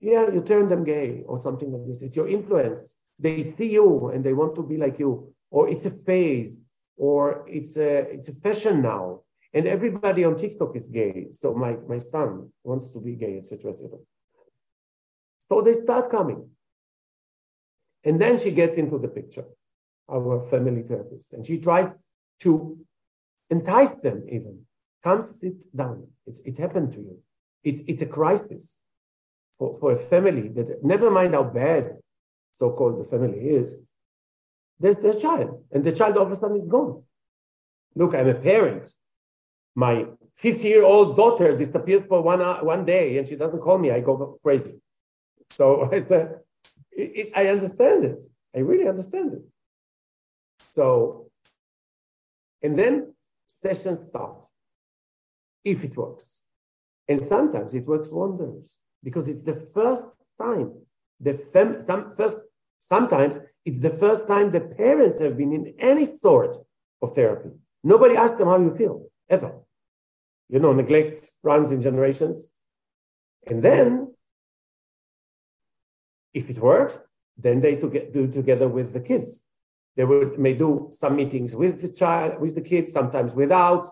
Yeah, 0.00 0.30
you 0.32 0.42
turn 0.42 0.68
them 0.68 0.84
gay 0.84 1.24
or 1.26 1.38
something 1.38 1.72
like 1.72 1.84
this. 1.84 2.02
It's 2.02 2.16
your 2.16 2.28
influence. 2.28 3.00
They 3.18 3.42
see 3.42 3.72
you 3.72 4.08
and 4.10 4.24
they 4.24 4.32
want 4.32 4.54
to 4.56 4.66
be 4.66 4.76
like 4.76 4.98
you. 4.98 5.34
Or 5.50 5.68
it's 5.68 5.84
a 5.86 5.90
phase 5.90 6.64
or 6.96 7.44
it's 7.48 7.76
a, 7.76 8.12
it's 8.12 8.28
a 8.28 8.32
fashion 8.32 8.82
now. 8.82 9.22
And 9.52 9.66
everybody 9.66 10.24
on 10.24 10.36
TikTok 10.36 10.76
is 10.76 10.88
gay. 10.88 11.28
So 11.32 11.54
my, 11.54 11.76
my 11.88 11.98
son 11.98 12.50
wants 12.62 12.88
to 12.92 13.00
be 13.00 13.16
gay, 13.16 13.38
etc. 13.38 13.70
etc. 13.70 13.98
So 15.48 15.62
they 15.62 15.74
start 15.74 16.10
coming. 16.10 16.50
And 18.04 18.20
then 18.20 18.38
she 18.38 18.52
gets 18.52 18.76
into 18.76 18.98
the 18.98 19.08
picture, 19.08 19.44
our 20.08 20.40
family 20.50 20.82
therapist, 20.82 21.32
and 21.32 21.44
she 21.44 21.60
tries 21.60 22.08
to 22.40 22.78
entice 23.50 23.94
them 23.96 24.24
even. 24.28 24.66
Come 25.08 25.22
sit 25.22 25.74
down. 25.74 26.06
It's, 26.26 26.40
it 26.40 26.58
happened 26.58 26.92
to 26.92 26.98
you. 26.98 27.18
It's, 27.64 28.02
a 28.02 28.06
crisis 28.06 28.78
for, 29.58 29.74
for 29.80 29.92
a 29.92 30.00
family 30.12 30.48
that, 30.48 30.84
never 30.84 31.10
mind 31.10 31.32
how 31.32 31.44
bad 31.44 31.96
so 32.52 32.72
called 32.72 33.00
the 33.00 33.04
family 33.04 33.38
is, 33.38 33.86
there's 34.78 34.96
their 34.96 35.14
child, 35.14 35.64
and 35.72 35.82
the 35.82 35.92
child 35.92 36.18
all 36.18 36.26
of 36.26 36.32
a 36.32 36.36
sudden 36.36 36.58
is 36.58 36.64
gone. 36.64 37.02
Look, 37.94 38.14
I'm 38.14 38.28
a 38.28 38.34
parent. 38.34 38.86
My 39.74 40.08
50 40.36 40.68
year 40.68 40.84
old 40.84 41.16
daughter 41.16 41.56
disappears 41.56 42.04
for 42.04 42.20
one, 42.22 42.42
uh, 42.42 42.58
one 42.58 42.84
day 42.84 43.16
and 43.16 43.26
she 43.26 43.36
doesn't 43.36 43.60
call 43.60 43.78
me. 43.78 43.90
I 43.90 44.00
go 44.00 44.38
crazy. 44.42 44.82
So 45.48 45.90
I 45.92 46.00
said, 46.00 46.34
it, 46.92 47.10
it, 47.20 47.32
I 47.34 47.46
understand 47.46 48.04
it. 48.04 48.26
I 48.54 48.58
really 48.58 48.86
understand 48.86 49.32
it. 49.32 49.42
So, 50.58 51.30
and 52.62 52.78
then 52.78 53.14
sessions 53.46 54.08
start, 54.08 54.44
if 55.64 55.84
it 55.84 55.96
works. 55.96 56.42
And 57.08 57.22
sometimes 57.22 57.74
it 57.74 57.86
works 57.86 58.10
wonders 58.10 58.76
because 59.02 59.28
it's 59.28 59.42
the 59.42 59.54
first 59.54 60.14
time 60.40 60.72
the 61.20 61.34
fem, 61.34 61.80
some, 61.80 62.10
first, 62.12 62.38
sometimes 62.78 63.38
it's 63.64 63.80
the 63.80 63.90
first 63.90 64.28
time 64.28 64.50
the 64.50 64.60
parents 64.60 65.20
have 65.20 65.36
been 65.36 65.52
in 65.52 65.74
any 65.78 66.04
sort 66.04 66.56
of 67.02 67.14
therapy. 67.14 67.50
Nobody 67.82 68.16
asks 68.16 68.38
them 68.38 68.48
how 68.48 68.58
you 68.60 68.76
feel, 68.76 69.06
ever. 69.28 69.60
You 70.48 70.60
know, 70.60 70.72
neglect 70.72 71.30
runs 71.42 71.70
in 71.70 71.82
generations. 71.82 72.50
And 73.46 73.62
then 73.62 74.14
if 76.34 76.50
it 76.50 76.58
works, 76.58 76.98
then 77.36 77.60
they 77.60 77.76
do 77.76 78.30
together 78.30 78.68
with 78.68 78.92
the 78.92 79.00
kids. 79.00 79.44
They 79.96 80.04
would, 80.04 80.38
may 80.38 80.54
do 80.54 80.90
some 80.92 81.16
meetings 81.16 81.54
with 81.54 81.82
the 81.82 81.92
child, 81.92 82.40
with 82.40 82.54
the 82.54 82.62
kids, 82.62 82.92
sometimes 82.92 83.34
without. 83.34 83.86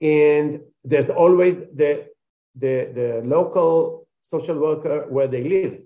And 0.00 0.60
there's 0.84 1.08
always 1.08 1.74
the, 1.74 2.06
the, 2.54 2.92
the 2.94 3.22
local 3.24 4.06
social 4.22 4.60
worker 4.60 5.06
where 5.08 5.26
they 5.28 5.44
live, 5.44 5.80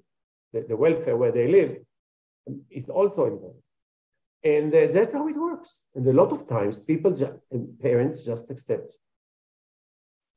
the, 0.52 0.66
the 0.68 0.76
welfare 0.76 1.16
where 1.16 1.32
they 1.32 1.48
live, 1.48 1.78
is 2.70 2.88
also 2.88 3.26
involved. 3.26 3.62
And 4.44 4.74
uh, 4.74 4.88
that's 4.92 5.12
how 5.12 5.28
it 5.28 5.36
works. 5.36 5.82
And 5.94 6.06
a 6.06 6.12
lot 6.12 6.32
of 6.32 6.48
times, 6.48 6.84
people 6.84 7.12
ju- 7.12 7.40
and 7.50 7.78
parents 7.80 8.24
just 8.24 8.50
accept. 8.50 8.98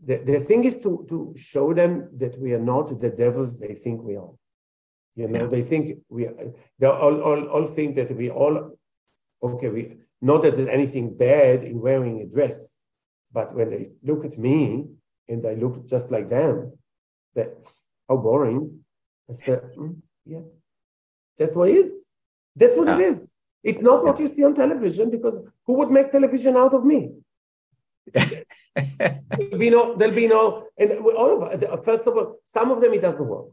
The, 0.03 0.17
the 0.17 0.39
thing 0.41 0.63
is 0.63 0.81
to, 0.83 1.05
to 1.09 1.33
show 1.35 1.73
them 1.73 2.09
that 2.17 2.39
we 2.39 2.53
are 2.53 2.59
not 2.59 2.99
the 2.99 3.09
devils 3.09 3.59
they 3.59 3.73
think 3.73 4.03
we 4.03 4.15
are. 4.15 4.33
You 5.15 5.29
know, 5.29 5.43
yeah. 5.43 5.47
they 5.47 5.61
think 5.61 5.99
we 6.09 6.27
they 6.77 6.88
all, 6.88 7.21
all, 7.21 7.47
all 7.47 7.65
think 7.65 7.95
that 7.95 8.15
we 8.15 8.29
all 8.29 8.77
okay, 9.41 9.69
we 9.69 9.97
not 10.21 10.41
that 10.41 10.55
there's 10.55 10.67
anything 10.67 11.15
bad 11.15 11.63
in 11.63 11.79
wearing 11.79 12.19
a 12.19 12.27
dress, 12.27 12.74
but 13.35 13.53
when 13.53 13.69
they 13.69 13.83
look 14.09 14.23
at 14.23 14.37
me 14.37 14.85
and 15.27 15.45
I 15.45 15.55
look 15.63 15.75
just 15.93 16.07
like 16.09 16.29
them, 16.29 16.55
that 17.35 17.49
how 18.07 18.17
boring. 18.17 18.63
Said, 19.29 19.61
mm, 19.75 19.95
yeah, 20.23 20.45
that's 21.37 21.55
what 21.55 21.69
it 21.69 21.77
is. 21.83 21.91
That's 22.55 22.75
what 22.77 22.87
yeah. 22.87 22.97
it 22.97 23.01
is. 23.09 23.29
It's 23.63 23.81
not 23.81 24.03
what 24.05 24.19
you 24.19 24.27
see 24.29 24.43
on 24.43 24.53
television 24.53 25.09
because 25.09 25.35
who 25.65 25.73
would 25.79 25.89
make 25.89 26.11
television 26.11 26.55
out 26.55 26.73
of 26.75 26.85
me? 26.85 26.99
there'll 28.13 29.57
be 29.65 29.71
no, 29.71 29.95
there'll 29.97 30.13
be 30.23 30.27
no, 30.27 30.67
and 30.77 30.91
all 31.21 31.31
of 31.35 31.41
us, 31.49 31.83
first 31.83 32.03
of 32.03 32.15
all, 32.15 32.35
some 32.45 32.69
of 32.69 32.81
them 32.81 32.93
it 32.93 33.01
doesn't 33.01 33.27
work 33.27 33.47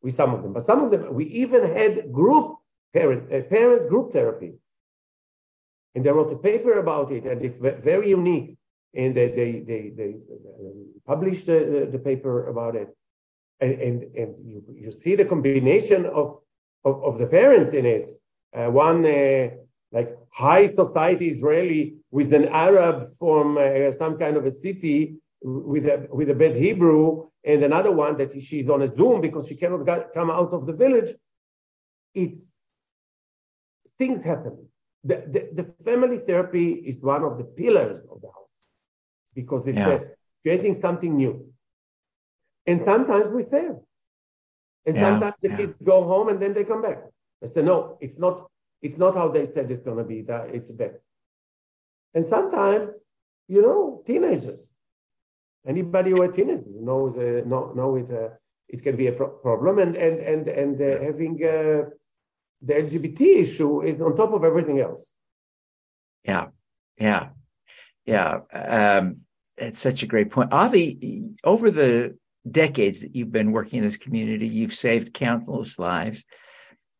with 0.00 0.14
some 0.14 0.32
of 0.32 0.42
them, 0.42 0.52
but 0.52 0.62
some 0.62 0.84
of 0.84 0.92
them, 0.92 1.12
we 1.12 1.24
even 1.24 1.62
had 1.64 2.12
group 2.12 2.58
parent, 2.94 3.32
uh, 3.32 3.42
parents 3.56 3.88
group 3.88 4.12
therapy. 4.12 4.54
And 5.96 6.04
they 6.04 6.10
wrote 6.10 6.32
a 6.32 6.38
paper 6.38 6.78
about 6.78 7.10
it, 7.10 7.24
and 7.24 7.44
it's 7.44 7.56
very 7.56 8.10
unique. 8.10 8.56
And 8.96 9.14
they, 9.14 9.28
they, 9.28 9.50
they, 9.60 9.92
they 9.96 10.14
published 11.06 11.46
the, 11.46 11.88
the, 11.92 11.98
paper 11.98 12.48
about 12.48 12.74
it. 12.76 12.88
And, 13.60 13.72
and, 13.72 14.02
and 14.16 14.34
you, 14.44 14.62
you 14.68 14.90
see 14.90 15.14
the 15.16 15.26
combination 15.26 16.06
of, 16.06 16.38
of, 16.84 17.04
of 17.04 17.18
the 17.18 17.26
parents 17.26 17.74
in 17.74 17.84
it. 17.84 18.10
Uh, 18.56 18.70
one, 18.70 19.04
uh, 19.04 19.48
like 19.92 20.10
high 20.32 20.66
society 20.66 21.28
Israeli 21.28 21.96
with 22.10 22.32
an 22.32 22.48
Arab 22.48 23.04
from 23.18 23.58
uh, 23.58 23.92
some 23.92 24.18
kind 24.18 24.36
of 24.36 24.44
a 24.44 24.50
city 24.50 25.16
with 25.42 25.84
a 25.86 26.08
with 26.10 26.28
a 26.30 26.34
bad 26.34 26.54
Hebrew, 26.54 27.26
and 27.44 27.62
another 27.62 27.92
one 27.94 28.16
that 28.18 28.32
she's 28.48 28.68
on 28.68 28.82
a 28.82 28.88
Zoom 28.88 29.20
because 29.20 29.46
she 29.48 29.56
cannot 29.56 29.84
get, 29.86 30.12
come 30.12 30.30
out 30.30 30.52
of 30.52 30.66
the 30.66 30.72
village. 30.72 31.10
It's 32.14 32.40
things 33.98 34.22
happen. 34.22 34.68
The, 35.04 35.16
the, 35.34 35.62
the, 35.62 35.84
family 35.84 36.18
therapy 36.18 36.68
is 36.90 37.02
one 37.02 37.22
of 37.22 37.38
the 37.38 37.44
pillars 37.44 38.00
of 38.12 38.20
the 38.20 38.28
house 38.28 38.45
because 39.36 39.64
it's 39.68 39.78
yeah. 39.78 40.00
creating 40.42 40.74
something 40.74 41.16
new. 41.16 41.34
And 42.66 42.80
sometimes 42.80 43.28
we 43.32 43.44
fail. 43.44 43.86
And 44.84 44.96
yeah. 44.96 45.02
sometimes 45.02 45.34
the 45.40 45.50
yeah. 45.50 45.56
kids 45.58 45.74
go 45.84 46.02
home 46.02 46.28
and 46.30 46.42
then 46.42 46.54
they 46.54 46.64
come 46.64 46.82
back. 46.82 46.98
I 47.42 47.46
said, 47.46 47.64
no, 47.64 47.98
it's 48.00 48.18
not, 48.18 48.50
it's 48.82 48.98
not 48.98 49.14
how 49.14 49.28
they 49.28 49.44
said 49.44 49.70
it's 49.70 49.84
gonna 49.84 50.04
be, 50.04 50.22
that 50.22 50.50
it's 50.50 50.72
bad. 50.72 50.94
And 52.14 52.24
sometimes, 52.24 52.88
you 53.46 53.62
know, 53.62 54.02
teenagers, 54.04 54.74
Anybody 55.66 56.10
who 56.10 56.22
are 56.22 56.30
teenagers 56.30 56.80
knows 56.80 57.16
uh, 57.18 57.42
know, 57.44 57.72
know 57.72 57.96
it. 57.96 58.08
Uh, 58.08 58.28
it 58.68 58.82
can 58.82 58.96
be 58.96 59.08
a 59.08 59.12
pro- 59.12 59.36
problem, 59.38 59.80
and 59.80 59.96
and 59.96 60.20
and 60.20 60.48
and 60.48 60.80
uh, 60.80 61.02
having 61.02 61.34
uh, 61.42 61.90
the 62.62 62.74
LGBT 62.74 63.20
issue 63.42 63.82
is 63.82 64.00
on 64.00 64.14
top 64.14 64.32
of 64.32 64.44
everything 64.44 64.78
else. 64.78 65.12
Yeah, 66.22 66.46
yeah, 66.96 67.30
yeah. 68.04 68.38
Um, 68.52 69.22
it's 69.58 69.80
such 69.80 70.02
a 70.02 70.06
great 70.06 70.30
point, 70.30 70.52
Avi. 70.52 71.22
Over 71.44 71.70
the 71.70 72.16
decades 72.50 73.00
that 73.00 73.14
you've 73.14 73.32
been 73.32 73.52
working 73.52 73.78
in 73.78 73.84
this 73.84 73.96
community, 73.96 74.46
you've 74.46 74.74
saved 74.74 75.14
countless 75.14 75.78
lives. 75.78 76.24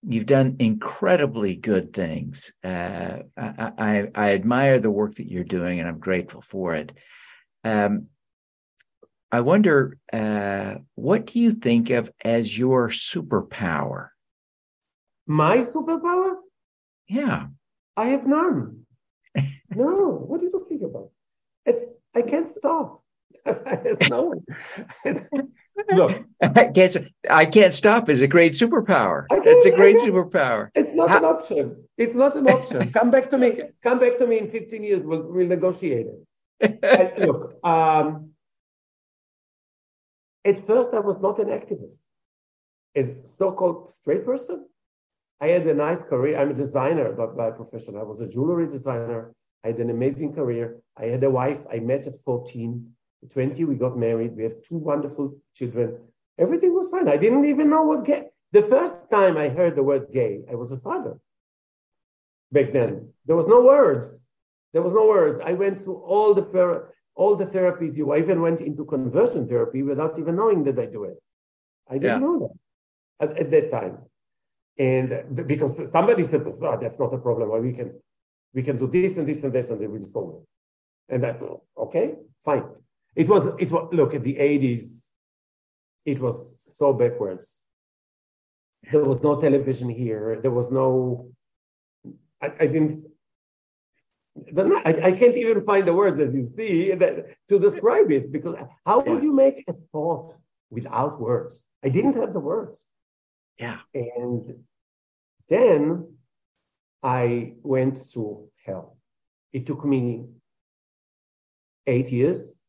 You've 0.09 0.27
done 0.27 0.57
incredibly 0.59 1.57
good 1.57 1.93
things. 1.93 2.53
Uh, 2.63 3.19
I, 3.37 3.73
I, 3.79 4.09
I 4.15 4.35
admire 4.35 4.79
the 4.79 4.91
work 4.91 5.15
that 5.15 5.31
you're 5.31 5.45
doing, 5.45 5.81
and 5.81 5.89
I'm 5.89 5.99
grateful 5.99 6.43
for 6.43 6.75
it. 6.75 6.93
Um, 7.65 8.07
I 9.33 9.41
wonder, 9.41 9.99
uh, 10.13 10.77
what 10.95 11.27
do 11.27 11.41
you 11.41 11.51
think 11.51 11.91
of 11.91 12.11
as 12.25 12.57
your 12.57 12.89
superpower? 12.89 14.09
My 15.27 15.59
superpower? 15.59 16.35
Yeah. 17.09 17.49
I 17.97 18.07
have 18.07 18.27
none. 18.27 18.87
no, 19.71 20.25
what 20.27 20.41
are 20.41 20.45
you 20.45 20.51
talking 20.53 20.85
about? 20.85 21.11
It's, 21.65 21.96
I 22.17 22.23
can't 22.23 22.49
stop. 22.49 23.03
There's 23.45 24.09
no 24.09 24.23
one. 24.31 24.45
Look, 25.93 26.25
I 26.41 26.65
can't. 26.77 26.97
I 27.31 27.45
can't 27.45 27.75
stop. 27.75 28.09
Is 28.09 28.23
a 28.23 28.27
great 28.27 28.55
superpower. 28.55 29.27
It's 29.31 29.67
a 29.67 29.77
great 29.77 29.99
superpower. 29.99 30.71
It's 30.75 30.95
not 30.95 31.11
How? 31.11 31.19
an 31.19 31.25
option. 31.25 31.85
It's 31.99 32.15
not 32.15 32.35
an 32.37 32.49
option. 32.49 32.91
Come 32.99 33.11
back 33.11 33.31
to 33.31 33.39
me. 33.39 33.61
Come 33.83 33.99
back 33.99 34.17
to 34.19 34.27
me 34.27 34.39
in 34.39 34.51
15 34.51 34.83
years. 34.83 35.03
We'll, 35.05 35.31
we'll 35.31 35.47
negotiate 35.47 36.07
it. 36.07 37.19
look, 37.27 37.55
um, 37.63 38.31
at 40.45 40.67
first 40.67 40.95
I 40.95 41.01
was 41.01 41.21
not 41.21 41.39
an 41.39 41.49
activist. 41.49 41.99
As 42.95 43.35
so-called 43.37 43.93
straight 43.93 44.25
person, 44.25 44.67
I 45.39 45.49
had 45.49 45.67
a 45.67 45.75
nice 45.75 46.01
career. 46.01 46.41
I'm 46.41 46.51
a 46.51 46.55
designer 46.55 47.13
by, 47.13 47.27
by 47.27 47.51
profession. 47.51 47.99
I 47.99 48.05
was 48.05 48.21
a 48.21 48.29
jewelry 48.29 48.69
designer. 48.69 49.35
I 49.67 49.71
had 49.71 49.81
an 49.81 49.91
amazing 49.91 50.33
career. 50.33 50.77
I 50.97 51.07
had 51.07 51.25
a 51.25 51.31
wife 51.31 51.59
I 51.73 51.81
met 51.81 52.07
at 52.07 52.15
14. 52.25 52.89
20, 53.33 53.65
we 53.65 53.77
got 53.77 53.99
married. 53.99 54.37
We 54.37 54.45
have 54.45 54.63
two 54.63 54.79
wonderful 54.79 55.39
children. 55.57 55.99
Everything 56.39 56.73
was 56.73 56.87
fine. 56.89 57.09
I 57.09 57.17
didn't 57.17 57.47
even 57.47 57.69
know 57.69 57.83
what 57.83 58.05
gay. 58.05 58.27
The 58.53 58.63
first 58.63 59.11
time 59.11 59.37
I 59.37 59.49
heard 59.49 59.75
the 59.75 59.83
word 59.83 60.07
gay, 60.13 60.45
I 60.49 60.55
was 60.55 60.71
a 60.71 60.77
father. 60.77 61.19
Back 62.53 62.73
then, 62.73 63.09
there 63.27 63.35
was 63.35 63.49
no 63.49 63.61
words. 63.65 64.29
There 64.73 64.83
was 64.83 64.93
no 64.93 65.09
words. 65.09 65.41
I 65.45 65.55
went 65.55 65.81
through 65.81 65.97
all 65.97 66.33
the 66.33 66.45
all 67.17 67.35
the 67.35 67.47
therapies. 67.47 67.97
You 67.97 68.13
I 68.13 68.19
even 68.19 68.41
went 68.41 68.61
into 68.61 68.85
conversion 68.85 69.49
therapy 69.49 69.83
without 69.83 70.17
even 70.17 70.37
knowing 70.37 70.63
that 70.65 70.79
I 70.79 70.87
do 70.87 71.03
it. 71.11 71.19
I 71.91 71.95
didn't 71.95 72.23
yeah. 72.23 72.27
know 72.27 72.39
that 73.19 73.31
at, 73.31 73.39
at, 73.41 73.51
that 73.51 73.71
time, 73.73 73.99
and 74.79 75.09
because 75.45 75.91
somebody 75.91 76.23
said, 76.23 76.43
oh, 76.47 76.79
"That's 76.81 77.01
not 77.01 77.15
a 77.15 77.19
problem. 77.19 77.49
Why 77.49 77.59
we 77.59 77.73
can 77.73 78.01
we 78.57 78.63
can 78.63 78.77
do 78.77 78.89
this 78.89 79.17
and 79.19 79.27
this 79.29 79.41
and 79.45 79.53
this, 79.53 79.71
and 79.71 79.81
they 79.81 79.87
will 79.87 80.05
solve 80.05 80.43
it." 80.43 81.15
And 81.15 81.23
that 81.23 81.37
okay, 81.87 82.07
fine. 82.43 82.65
It 83.17 83.29
was, 83.29 83.43
it 83.59 83.71
was, 83.71 83.89
look, 83.93 84.13
at 84.15 84.23
the 84.23 84.37
80s, 84.37 85.13
it 86.05 86.21
was 86.21 86.37
so 86.79 86.93
backwards. 86.93 87.63
There 88.93 89.05
was 89.05 89.23
no 89.23 89.41
television 89.41 89.89
here. 89.89 90.39
There 90.41 90.51
was 90.51 90.71
no, 90.71 91.31
I, 92.43 92.49
I 92.61 92.67
didn't, 92.67 92.93
I, 94.55 94.95
I, 95.09 95.13
can't 95.13 95.35
even 95.35 95.65
find 95.65 95.89
the 95.89 95.95
words, 95.95 96.21
as 96.21 96.35
you 96.35 96.47
see, 96.47 96.93
that, 96.93 97.25
to 97.49 97.59
describe 97.59 98.11
it 98.11 98.31
because 98.31 98.55
how 98.85 99.01
would 99.01 99.23
you 99.23 99.33
make 99.33 99.65
a 99.67 99.73
thought 99.73 100.35
without 100.69 101.19
words? 101.19 101.65
I 101.83 101.89
didn't 101.89 102.17
have 102.17 102.35
the 102.35 102.41
words. 102.41 102.85
Yeah. 103.59 103.79
And 103.95 104.63
then 105.49 106.16
I 107.03 107.55
went 107.63 107.99
through 107.99 108.49
hell. 108.65 108.97
It 109.53 109.67
took 109.67 109.85
me 109.85 110.27
eight 111.87 112.11
years 112.11 112.61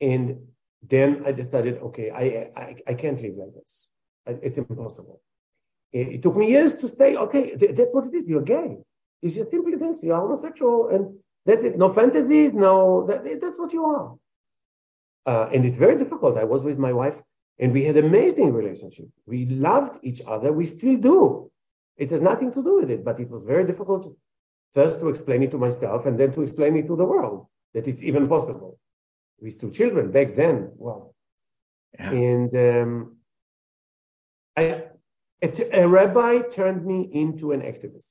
and 0.00 0.38
then 0.86 1.22
I 1.26 1.32
decided, 1.32 1.78
okay, 1.78 2.10
I, 2.10 2.60
I, 2.60 2.76
I 2.88 2.94
can't 2.94 3.20
live 3.20 3.36
like 3.36 3.54
this. 3.54 3.90
It's 4.26 4.56
impossible. 4.58 5.20
It, 5.92 6.08
it 6.14 6.22
took 6.22 6.36
me 6.36 6.50
years 6.50 6.74
to 6.76 6.88
say, 6.88 7.16
okay, 7.16 7.56
th- 7.56 7.74
that's 7.76 7.92
what 7.92 8.06
it 8.06 8.14
is. 8.14 8.26
You're 8.26 8.42
gay. 8.42 8.78
It's 9.22 9.34
just 9.34 9.50
simply 9.50 9.76
this. 9.76 10.02
You're 10.02 10.20
homosexual, 10.20 10.88
and 10.88 11.16
that's 11.46 11.62
it. 11.62 11.78
No 11.78 11.92
fantasies. 11.92 12.52
No, 12.52 13.06
that, 13.06 13.24
that's 13.40 13.58
what 13.58 13.72
you 13.72 13.84
are. 13.86 14.16
Uh, 15.26 15.48
and 15.54 15.64
it's 15.64 15.76
very 15.76 15.96
difficult. 15.96 16.36
I 16.36 16.44
was 16.44 16.62
with 16.62 16.78
my 16.78 16.92
wife, 16.92 17.16
and 17.58 17.72
we 17.72 17.84
had 17.84 17.96
amazing 17.96 18.52
relationship. 18.52 19.06
We 19.26 19.46
loved 19.46 20.00
each 20.02 20.20
other. 20.26 20.52
We 20.52 20.66
still 20.66 20.98
do. 20.98 21.50
It 21.96 22.10
has 22.10 22.22
nothing 22.22 22.52
to 22.52 22.62
do 22.62 22.76
with 22.80 22.90
it, 22.90 23.04
but 23.04 23.20
it 23.20 23.30
was 23.30 23.44
very 23.44 23.64
difficult 23.64 24.16
first 24.72 24.98
to 24.98 25.08
explain 25.08 25.42
it 25.44 25.50
to 25.52 25.58
myself, 25.58 26.04
and 26.04 26.18
then 26.18 26.32
to 26.32 26.42
explain 26.42 26.76
it 26.76 26.86
to 26.88 26.96
the 26.96 27.04
world 27.04 27.46
that 27.72 27.86
it's 27.86 28.02
even 28.02 28.28
possible 28.28 28.78
with 29.40 29.60
two 29.60 29.70
children 29.70 30.10
back 30.10 30.34
then. 30.34 30.72
Well, 30.74 31.14
yeah. 31.98 32.10
and 32.10 32.54
um, 32.54 33.16
I, 34.56 34.84
a, 35.42 35.82
a, 35.82 35.88
rabbi 35.88 36.42
turned 36.48 36.84
me 36.84 37.08
into 37.12 37.52
an 37.52 37.60
activist. 37.60 38.10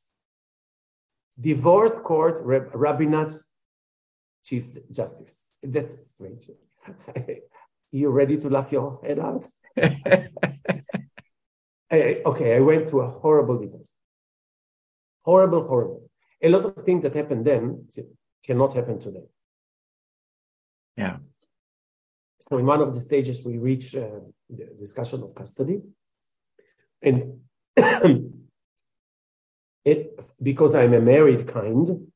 Divorce 1.39 1.99
court, 2.03 2.39
Rab, 2.43 2.69
rabbinate 2.73 3.33
chief 4.45 4.65
justice. 4.91 5.53
That's 5.63 6.13
strange. 6.13 6.49
you 7.91 8.09
ready 8.09 8.37
to 8.37 8.49
laugh 8.49 8.71
your 8.71 8.99
head 9.03 9.19
out? 9.19 9.45
I, 11.93 12.21
okay, 12.25 12.55
I 12.55 12.59
went 12.59 12.85
through 12.87 13.01
a 13.01 13.09
horrible 13.09 13.59
divorce. 13.59 13.93
Horrible, 15.23 15.67
horrible. 15.67 16.09
A 16.41 16.49
lot 16.49 16.65
of 16.65 16.83
things 16.83 17.03
that 17.03 17.13
happened 17.13 17.45
then 17.45 17.87
cannot 18.43 18.73
happen 18.73 18.99
today. 18.99 19.27
Yeah. 20.97 21.17
So 22.41 22.57
in 22.57 22.65
one 22.65 22.81
of 22.81 22.93
the 22.93 22.99
stages, 22.99 23.45
we 23.45 23.57
reach 23.57 23.95
uh, 23.95 24.19
the 24.49 24.75
discussion 24.79 25.23
of 25.23 25.33
custody, 25.35 25.81
and 27.01 27.41
it 29.85 30.21
because 30.41 30.75
I'm 30.75 30.93
a 30.93 31.01
married 31.01 31.47
kind. 31.47 32.07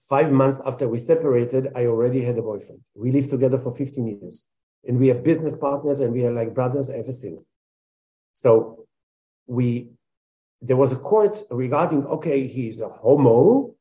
Five 0.00 0.30
months 0.30 0.60
after 0.64 0.88
we 0.88 0.98
separated, 0.98 1.72
I 1.74 1.86
already 1.86 2.22
had 2.24 2.38
a 2.38 2.42
boyfriend. 2.42 2.80
We 2.94 3.10
lived 3.10 3.30
together 3.30 3.58
for 3.58 3.76
15 3.76 4.06
years, 4.06 4.44
and 4.84 4.98
we 4.98 5.10
are 5.10 5.20
business 5.20 5.58
partners, 5.58 6.00
and 6.00 6.12
we 6.12 6.24
are 6.24 6.32
like 6.32 6.54
brothers 6.54 6.90
ever 6.90 7.12
since. 7.12 7.44
So 8.34 8.86
we 9.46 9.90
there 10.60 10.76
was 10.76 10.92
a 10.92 10.96
court 10.96 11.36
regarding 11.50 12.04
okay, 12.06 12.46
he's 12.46 12.80
a 12.80 12.88
homo. 12.88 13.74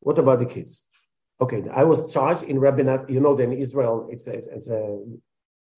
What 0.00 0.18
about 0.18 0.38
the 0.40 0.46
kids? 0.46 0.88
Okay, 1.40 1.64
I 1.74 1.84
was 1.84 2.12
charged 2.12 2.44
in 2.44 2.58
rabbinate. 2.58 3.08
You 3.08 3.20
know, 3.20 3.36
in 3.36 3.52
Israel, 3.52 4.08
it's 4.10 4.26
a, 4.26 4.34
it's 4.34 4.70
a 4.70 4.98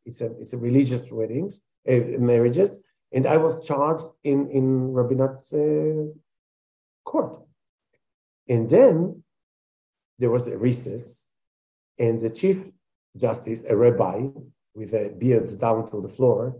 it's 0.05 0.21
a 0.21 0.27
it's 0.41 0.53
a 0.53 0.59
religious 0.59 1.11
weddings, 1.11 1.63
uh, 1.89 2.19
marriages, 2.19 2.85
and 3.13 3.27
I 3.27 3.37
was 3.37 3.67
charged 3.67 4.05
in 4.23 4.51
in 4.51 4.93
rabbinate 4.93 5.53
uh, 5.53 6.13
court. 7.05 7.41
And 8.49 8.69
then 8.69 9.23
there 10.19 10.31
was 10.31 10.47
a 10.47 10.59
recess, 10.59 11.31
and 11.99 12.21
the 12.21 12.31
chief 12.31 12.67
justice, 13.17 13.65
a 13.69 13.77
rabbi 13.77 14.29
with 14.75 14.93
a 14.93 15.15
beard 15.19 15.59
down 15.59 15.91
to 15.91 16.01
the 16.01 16.09
floor, 16.09 16.57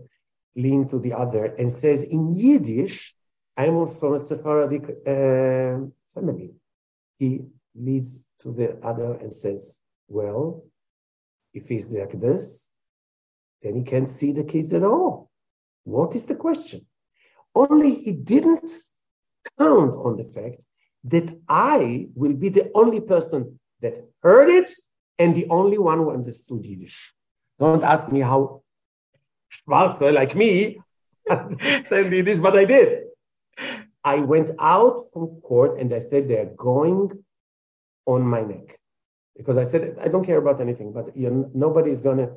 leaned 0.55 0.89
to 0.89 0.99
the 0.99 1.13
other 1.13 1.45
and 1.45 1.71
says 1.71 2.09
in 2.09 2.35
Yiddish, 2.35 3.15
"I'm 3.57 3.87
from 3.87 4.13
a 4.13 4.19
Sephardic 4.19 4.83
uh, 5.05 5.87
family." 6.13 6.55
He 7.17 7.45
leads 7.75 8.33
to 8.39 8.51
the 8.51 8.79
other 8.83 9.13
and 9.13 9.31
says, 9.31 9.81
well, 10.07 10.63
if 11.53 11.67
he's 11.67 11.91
like 11.91 12.19
this, 12.19 12.73
then 13.61 13.75
he 13.75 13.83
can't 13.83 14.09
see 14.09 14.31
the 14.31 14.43
kids 14.43 14.73
at 14.73 14.83
all. 14.83 15.29
What 15.83 16.15
is 16.15 16.25
the 16.25 16.35
question? 16.35 16.81
Only 17.53 17.95
he 17.95 18.13
didn't 18.13 18.71
count 19.57 19.95
on 19.95 20.17
the 20.17 20.23
fact 20.23 20.65
that 21.05 21.39
I 21.47 22.07
will 22.15 22.35
be 22.35 22.49
the 22.49 22.71
only 22.73 23.01
person 23.01 23.59
that 23.81 23.93
heard 24.21 24.49
it 24.49 24.69
and 25.17 25.35
the 25.35 25.47
only 25.49 25.77
one 25.77 25.99
who 25.99 26.11
understood 26.11 26.65
Yiddish. 26.65 27.13
Don't 27.59 27.83
ask 27.83 28.11
me 28.11 28.19
how 28.19 28.63
Schwarzer, 29.55 30.13
like 30.13 30.35
me, 30.35 30.79
understand 31.29 32.13
Yiddish, 32.13 32.37
but 32.37 32.55
I 32.55 32.65
did. 32.65 33.03
I 34.03 34.19
went 34.19 34.51
out 34.59 34.97
from 35.11 35.41
court 35.41 35.79
and 35.79 35.93
I 35.93 35.99
said, 35.99 36.27
they're 36.27 36.53
going 36.55 37.11
on 38.05 38.21
my 38.27 38.41
neck 38.41 38.77
because 39.35 39.57
I 39.57 39.63
said, 39.63 39.97
I 40.01 40.07
don't 40.07 40.25
care 40.25 40.37
about 40.37 40.61
anything, 40.61 40.93
but 40.93 41.15
nobody 41.15 41.91
is 41.91 42.01
going 42.01 42.17
to 42.17 42.29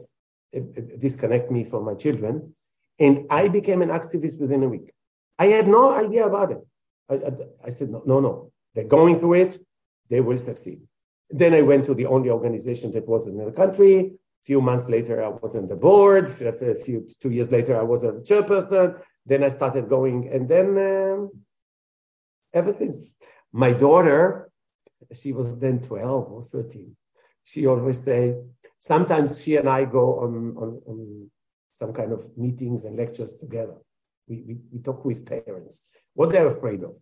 eh, 0.54 0.60
eh, 0.76 0.80
disconnect 0.98 1.50
me 1.50 1.64
from 1.64 1.84
my 1.84 1.94
children. 1.94 2.54
And 2.98 3.26
I 3.30 3.48
became 3.48 3.82
an 3.82 3.90
activist 3.90 4.40
within 4.40 4.62
a 4.62 4.68
week. 4.68 4.92
I 5.38 5.46
had 5.46 5.68
no 5.68 5.94
idea 5.94 6.26
about 6.26 6.50
it. 6.52 6.66
I, 7.08 7.14
I, 7.14 7.30
I 7.66 7.70
said, 7.70 7.90
no, 7.90 8.02
no, 8.04 8.20
no. 8.20 8.50
They're 8.74 8.88
going 8.88 9.16
through 9.16 9.34
it. 9.34 9.58
They 10.10 10.20
will 10.20 10.38
succeed. 10.38 10.80
Then 11.30 11.54
I 11.54 11.62
went 11.62 11.84
to 11.84 11.94
the 11.94 12.06
only 12.06 12.30
organization 12.30 12.92
that 12.92 13.06
was 13.06 13.28
in 13.28 13.38
the 13.38 13.52
country. 13.52 14.18
Few 14.48 14.60
months 14.62 14.88
later, 14.88 15.16
I 15.22 15.28
was 15.28 15.54
on 15.54 15.68
the 15.68 15.76
board. 15.76 16.24
A 16.40 16.74
few 16.84 17.06
two 17.22 17.32
years 17.36 17.50
later, 17.52 17.78
I 17.78 17.86
was 17.92 18.02
a 18.02 18.12
chairperson. 18.28 18.86
Then 19.30 19.44
I 19.44 19.50
started 19.50 19.84
going, 19.96 20.18
and 20.34 20.48
then 20.48 20.68
um, 20.90 21.30
ever 22.54 22.72
since, 22.72 23.16
my 23.52 23.72
daughter 23.74 24.48
she 25.12 25.32
was 25.32 25.60
then 25.60 25.80
12 25.80 26.32
or 26.32 26.42
13. 26.42 26.96
She 27.44 27.66
always 27.66 28.02
say, 28.02 28.36
sometimes 28.78 29.42
she 29.42 29.56
and 29.56 29.68
I 29.68 29.84
go 29.84 30.20
on, 30.20 30.54
on, 30.56 30.82
on 30.86 31.30
some 31.72 31.92
kind 31.92 32.12
of 32.12 32.36
meetings 32.36 32.84
and 32.84 32.96
lectures 32.96 33.34
together. 33.34 33.76
We, 34.28 34.44
we, 34.46 34.58
we 34.72 34.78
talk 34.80 35.04
with 35.04 35.26
parents, 35.26 35.88
what 36.12 36.30
they're 36.30 36.48
afraid 36.48 36.82
of. 36.82 36.96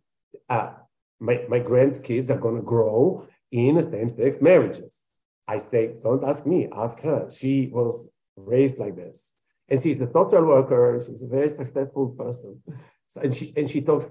Uh, 0.48 0.74
my, 1.18 1.44
my 1.48 1.60
grandkids 1.60 2.30
are 2.30 2.38
going 2.38 2.56
to 2.56 2.62
grow 2.62 3.26
in 3.50 3.82
same-sex 3.82 4.40
marriages. 4.40 5.02
I 5.48 5.58
say, 5.58 5.94
don't 6.02 6.24
ask 6.24 6.46
me, 6.46 6.68
ask 6.72 7.00
her. 7.02 7.30
She 7.30 7.70
was 7.72 8.10
raised 8.36 8.78
like 8.78 8.96
this. 8.96 9.34
And 9.68 9.82
she's 9.82 10.00
a 10.00 10.10
social 10.10 10.44
worker. 10.44 11.00
She's 11.04 11.22
a 11.22 11.26
very 11.28 11.48
successful 11.48 12.08
person. 12.10 12.62
So, 13.08 13.20
and, 13.20 13.34
she, 13.34 13.52
and 13.56 13.68
she 13.68 13.80
talks 13.80 14.06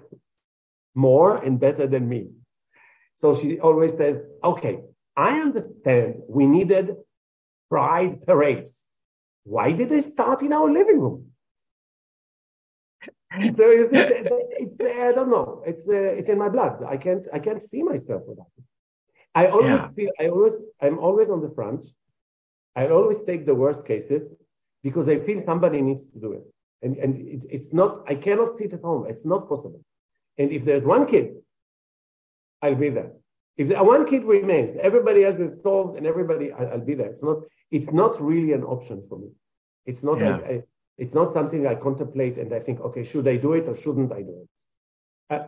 more 0.94 1.38
and 1.38 1.60
better 1.60 1.88
than 1.88 2.08
me. 2.08 2.30
So 3.16 3.38
she 3.38 3.60
always 3.60 3.96
says, 3.98 4.26
okay, 4.44 4.80
I 5.16 5.40
understand 5.40 6.16
we 6.28 6.46
needed 6.48 6.96
pride 7.70 8.22
parades. 8.26 8.74
why 9.44 9.72
did 9.72 9.90
they 9.90 10.02
start 10.02 10.42
in 10.42 10.52
our 10.54 10.70
living 10.70 11.00
room? 11.00 11.32
so 13.58 13.64
it's, 13.80 13.90
it's, 13.94 14.78
I 14.82 15.12
don't 15.12 15.30
know. 15.30 15.62
It's 15.66 15.88
uh, 15.88 16.20
it's 16.20 16.30
in 16.30 16.38
my 16.38 16.50
blood. 16.50 16.84
I 16.88 16.98
can't 16.98 17.28
I 17.34 17.40
can't 17.40 17.62
see 17.62 17.84
myself 17.84 18.24
without 18.28 18.52
it. 18.58 18.65
I 19.36 19.48
always 19.48 19.82
yeah. 19.82 19.88
feel 19.90 20.12
I 20.20 20.28
always 20.30 20.54
I'm 20.82 20.98
always 20.98 21.30
on 21.30 21.42
the 21.42 21.50
front. 21.50 21.86
I 22.76 22.88
always 22.88 23.22
take 23.24 23.46
the 23.46 23.56
worst 23.56 23.86
cases 23.86 24.34
because 24.82 25.08
I 25.10 25.20
feel 25.20 25.42
somebody 25.42 25.82
needs 25.82 26.06
to 26.12 26.20
do 26.20 26.32
it. 26.34 26.44
And 26.82 26.96
and 26.98 27.16
it's, 27.16 27.46
it's 27.46 27.74
not 27.74 28.10
I 28.10 28.16
cannot 28.16 28.58
sit 28.58 28.74
at 28.74 28.82
home. 28.82 29.06
It's 29.08 29.26
not 29.26 29.50
possible. 29.50 29.82
And 30.38 30.52
if 30.52 30.64
there's 30.64 30.84
one 30.84 31.06
kid, 31.06 31.36
I'll 32.62 32.76
be 32.76 32.90
there. 32.90 33.12
If 33.58 33.68
one 33.82 34.06
kid 34.08 34.24
remains, 34.26 34.76
everybody 34.76 35.24
else 35.24 35.40
is 35.40 35.62
solved, 35.62 35.98
and 35.98 36.06
everybody 36.06 36.52
I'll, 36.52 36.70
I'll 36.74 36.86
be 36.86 36.96
there. 36.96 37.10
It's 37.10 37.24
not 37.24 37.38
it's 37.72 37.92
not 37.92 38.22
really 38.22 38.54
an 38.54 38.64
option 38.64 39.04
for 39.08 39.20
me. 39.20 39.30
It's 39.86 40.04
not 40.04 40.20
yeah. 40.20 40.38
I, 40.38 40.64
it's 40.98 41.14
not 41.14 41.34
something 41.34 41.68
I 41.68 41.76
contemplate 41.76 42.38
and 42.38 42.54
I 42.54 42.60
think, 42.60 42.80
okay, 42.80 43.04
should 43.04 43.28
I 43.28 43.38
do 43.38 43.54
it 43.54 43.68
or 43.68 43.76
shouldn't 43.76 44.14
I 44.14 44.22
do 44.22 44.44
it? 44.44 44.50
Uh, 45.30 45.48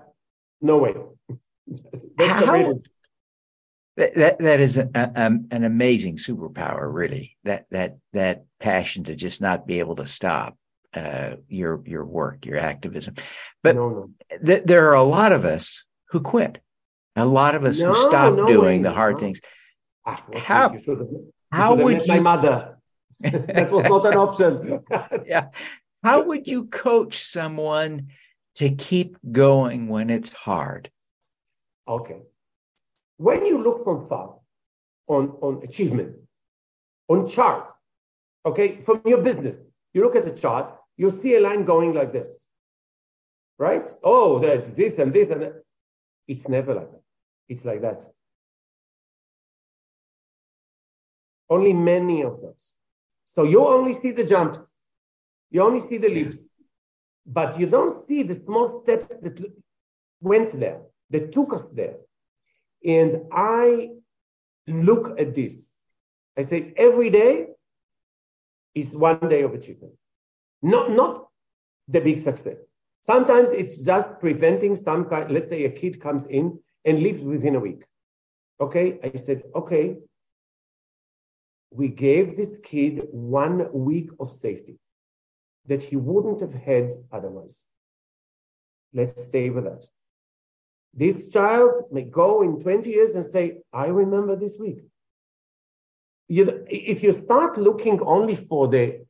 no 0.61 0.79
way. 0.79 0.95
That's 1.67 2.13
How, 2.17 2.73
that, 3.97 4.13
that, 4.13 4.39
that 4.39 4.59
is 4.59 4.77
a, 4.77 4.89
a, 4.93 5.11
an 5.15 5.63
amazing 5.63 6.17
superpower, 6.17 6.91
really. 6.91 7.35
That 7.43 7.65
that 7.71 7.97
that 8.13 8.45
passion 8.59 9.05
to 9.05 9.15
just 9.15 9.41
not 9.41 9.67
be 9.67 9.79
able 9.79 9.95
to 9.95 10.05
stop 10.05 10.55
uh, 10.93 11.37
your 11.49 11.81
your 11.85 12.05
work, 12.05 12.45
your 12.45 12.57
activism. 12.57 13.15
But 13.63 13.75
no, 13.75 13.89
no. 13.89 14.37
Th- 14.45 14.63
there 14.63 14.89
are 14.89 14.95
a 14.95 15.03
lot 15.03 15.31
of 15.31 15.45
us 15.45 15.85
who 16.09 16.21
quit. 16.21 16.59
A 17.15 17.25
lot 17.25 17.55
of 17.55 17.65
us 17.65 17.79
no, 17.79 17.93
who 17.93 17.95
stop 17.95 18.35
doing 18.35 18.61
way. 18.61 18.83
the 18.83 18.91
hard 18.91 19.19
things. 19.19 19.41
Ah, 20.05 20.23
how 20.35 20.71
how 21.51 21.75
would 21.75 22.05
you, 22.05 22.13
my 22.13 22.19
mother? 22.19 22.77
that 23.19 23.71
was 23.71 23.83
not 23.83 24.05
an 24.05 24.13
option. 24.13 24.83
yeah. 25.27 25.47
How 26.03 26.21
would 26.21 26.47
you 26.47 26.65
coach 26.65 27.17
someone 27.17 28.09
to 28.55 28.69
keep 28.69 29.17
going 29.31 29.87
when 29.87 30.11
it's 30.11 30.31
hard? 30.31 30.91
Okay. 31.87 32.21
When 33.17 33.45
you 33.45 33.63
look 33.63 33.83
from 33.83 34.07
far 34.07 34.35
on, 35.07 35.29
on 35.41 35.63
achievement, 35.63 36.15
on 37.07 37.27
charts, 37.27 37.71
okay, 38.45 38.81
from 38.81 39.01
your 39.05 39.21
business, 39.21 39.57
you 39.93 40.03
look 40.03 40.15
at 40.15 40.25
the 40.25 40.39
chart, 40.39 40.73
you 40.95 41.09
see 41.09 41.35
a 41.35 41.41
line 41.41 41.65
going 41.65 41.93
like 41.93 42.13
this, 42.13 42.47
right? 43.57 43.89
Oh, 44.03 44.39
that 44.39 44.75
this 44.75 44.97
and 44.99 45.13
this 45.13 45.29
and 45.29 45.41
that. 45.41 45.63
It's 46.27 46.47
never 46.47 46.73
like 46.75 46.91
that. 46.91 47.01
It's 47.49 47.65
like 47.65 47.81
that. 47.81 48.03
Only 51.49 51.73
many 51.73 52.23
of 52.23 52.41
those. 52.41 52.73
So 53.25 53.43
you 53.43 53.65
only 53.65 53.93
see 53.93 54.11
the 54.11 54.25
jumps, 54.25 54.59
you 55.49 55.61
only 55.61 55.79
see 55.87 55.97
the 55.97 56.09
leaps, 56.09 56.49
but 57.25 57.59
you 57.59 57.67
don't 57.67 58.05
see 58.05 58.23
the 58.23 58.35
small 58.35 58.81
steps 58.81 59.07
that 59.21 59.53
went 60.19 60.51
there, 60.53 60.81
that 61.09 61.31
took 61.31 61.53
us 61.53 61.69
there. 61.69 61.97
And 62.85 63.23
I 63.31 63.89
look 64.67 65.19
at 65.19 65.35
this. 65.35 65.75
I 66.37 66.41
say 66.43 66.73
every 66.77 67.09
day 67.09 67.47
is 68.75 68.91
one 68.93 69.19
day 69.27 69.41
of 69.41 69.53
achievement, 69.53 69.93
not, 70.61 70.91
not 70.91 71.27
the 71.87 71.99
big 71.99 72.19
success. 72.19 72.59
Sometimes 73.01 73.49
it's 73.49 73.83
just 73.83 74.19
preventing 74.19 74.75
some 74.75 75.05
kind, 75.05 75.31
let's 75.31 75.49
say 75.49 75.63
a 75.63 75.69
kid 75.69 75.99
comes 75.99 76.27
in 76.27 76.59
and 76.85 76.99
leaves 76.99 77.23
within 77.23 77.55
a 77.55 77.59
week. 77.59 77.85
Okay, 78.59 78.99
I 79.03 79.17
said, 79.17 79.43
okay, 79.55 79.97
we 81.71 81.89
gave 81.89 82.35
this 82.35 82.59
kid 82.63 83.07
one 83.11 83.67
week 83.73 84.09
of 84.19 84.31
safety 84.31 84.79
that 85.65 85.83
he 85.83 85.95
wouldn't 85.95 86.41
have 86.41 86.53
had 86.53 86.91
otherwise. 87.11 87.65
Let's 88.93 89.27
stay 89.27 89.49
with 89.49 89.65
that. 89.65 89.85
This 90.93 91.31
child 91.31 91.85
may 91.91 92.05
go 92.05 92.41
in 92.41 92.59
20 92.61 92.89
years 92.89 93.13
and 93.15 93.25
say, 93.25 93.59
I 93.71 93.87
remember 93.87 94.35
this 94.35 94.59
week. 94.59 94.79
You, 96.27 96.65
if 96.67 97.03
you 97.03 97.13
start 97.13 97.57
looking 97.57 98.01
only 98.01 98.35
for 98.35 98.67
the 98.67 99.05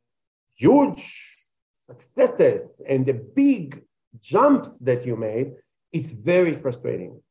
huge 0.56 1.38
successes 1.86 2.82
and 2.88 3.06
the 3.06 3.14
big 3.14 3.82
jumps 4.22 4.78
that 4.80 5.06
you 5.06 5.16
made, 5.16 5.54
it's 5.92 6.10
very 6.10 6.54
frustrating. 6.54 7.22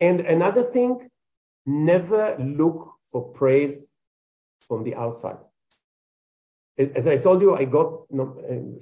And 0.00 0.20
another 0.20 0.62
thing, 0.62 1.10
never 1.64 2.36
look 2.38 2.94
for 3.10 3.30
praise 3.32 3.94
from 4.66 4.82
the 4.84 4.94
outside. 4.94 5.38
As 6.78 7.06
I 7.06 7.18
told 7.18 7.42
you, 7.42 7.54
I 7.54 7.66
got 7.66 8.06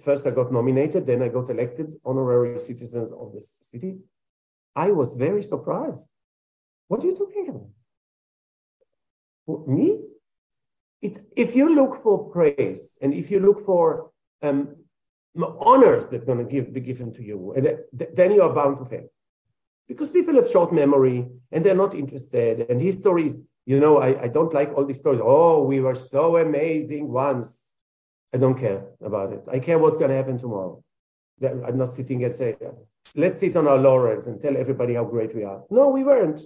first 0.04 0.26
I 0.26 0.30
got 0.30 0.52
nominated, 0.52 1.06
then 1.06 1.22
I 1.22 1.28
got 1.28 1.50
elected 1.50 1.88
honorary 2.04 2.58
citizen 2.60 3.12
of 3.18 3.32
the 3.32 3.40
city. 3.40 3.98
I 4.76 4.92
was 4.92 5.16
very 5.16 5.42
surprised. 5.42 6.08
What 6.86 7.02
are 7.02 7.06
you 7.06 7.16
talking 7.16 7.48
about? 7.48 7.68
Me? 9.68 10.04
It, 11.02 11.18
if 11.36 11.56
you 11.56 11.74
look 11.74 12.02
for 12.02 12.30
praise 12.30 12.96
and 13.02 13.12
if 13.12 13.30
you 13.30 13.40
look 13.40 13.58
for 13.64 14.12
um, 14.42 14.76
honors 15.60 16.06
that 16.08 16.22
are 16.22 16.26
going 16.26 16.38
to 16.38 16.44
give, 16.44 16.72
be 16.72 16.80
given 16.80 17.12
to 17.14 17.22
you, 17.22 17.54
then 17.92 18.32
you 18.32 18.42
are 18.42 18.54
bound 18.54 18.78
to 18.78 18.84
fail. 18.84 19.08
Because 19.88 20.10
people 20.10 20.34
have 20.34 20.48
short 20.48 20.72
memory 20.72 21.26
and 21.50 21.64
they're 21.64 21.74
not 21.74 21.94
interested, 21.94 22.70
and 22.70 22.80
history 22.80 23.26
is 23.26 23.50
you 23.66 23.78
know, 23.78 23.98
I, 23.98 24.22
I 24.22 24.28
don't 24.28 24.52
like 24.52 24.70
all 24.72 24.84
these 24.84 24.98
stories. 24.98 25.20
Oh, 25.22 25.62
we 25.62 25.80
were 25.80 25.94
so 25.94 26.36
amazing 26.38 27.08
once. 27.08 27.69
I 28.32 28.36
don't 28.38 28.58
care 28.58 28.84
about 29.02 29.32
it. 29.32 29.44
I 29.50 29.58
care 29.58 29.78
what's 29.78 29.96
going 29.96 30.10
to 30.10 30.16
happen 30.16 30.38
tomorrow. 30.38 30.82
I'm 31.42 31.78
not 31.78 31.88
sitting 31.88 32.22
and 32.24 32.34
saying, 32.34 32.56
let's 33.16 33.40
sit 33.40 33.56
on 33.56 33.66
our 33.66 33.78
laurels 33.78 34.26
and 34.26 34.40
tell 34.40 34.56
everybody 34.56 34.94
how 34.94 35.04
great 35.04 35.34
we 35.34 35.44
are. 35.44 35.64
No, 35.70 35.88
we 35.88 36.04
weren't. 36.04 36.40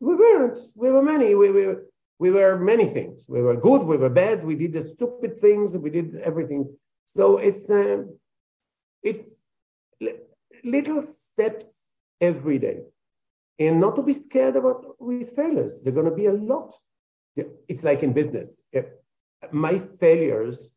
We 0.00 0.14
weren't. 0.14 0.58
We 0.76 0.90
were 0.90 1.02
many. 1.02 1.34
We, 1.34 1.50
we, 1.50 1.74
we 2.18 2.30
were 2.30 2.58
many 2.58 2.86
things. 2.86 3.26
We 3.28 3.40
were 3.40 3.56
good. 3.56 3.82
We 3.86 3.96
were 3.96 4.10
bad. 4.10 4.44
We 4.44 4.56
did 4.56 4.72
the 4.72 4.82
stupid 4.82 5.38
things. 5.38 5.76
We 5.76 5.90
did 5.90 6.16
everything. 6.16 6.76
So 7.06 7.38
it's 7.38 7.70
um, 7.70 8.18
it's 9.02 9.44
little 10.64 11.02
steps 11.02 11.88
every 12.20 12.58
day 12.58 12.80
and 13.58 13.80
not 13.80 13.96
to 13.96 14.02
be 14.02 14.14
scared 14.14 14.56
about 14.56 14.96
with 14.98 15.30
failures. 15.36 15.82
They're 15.82 15.92
going 15.92 16.10
to 16.10 16.14
be 16.14 16.26
a 16.26 16.32
lot. 16.32 16.74
It's 17.36 17.82
like 17.82 18.02
in 18.02 18.12
business. 18.12 18.66
My 19.52 19.78
failures 19.78 20.76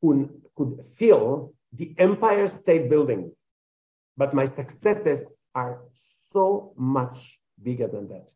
could, 0.00 0.30
could 0.56 0.80
fill 0.98 1.54
the 1.72 1.94
Empire 1.98 2.48
State 2.48 2.88
Building, 2.88 3.32
but 4.16 4.34
my 4.34 4.46
successes 4.46 5.44
are 5.54 5.82
so 5.94 6.72
much 6.76 7.38
bigger 7.62 7.88
than 7.88 8.08
that. 8.08 8.30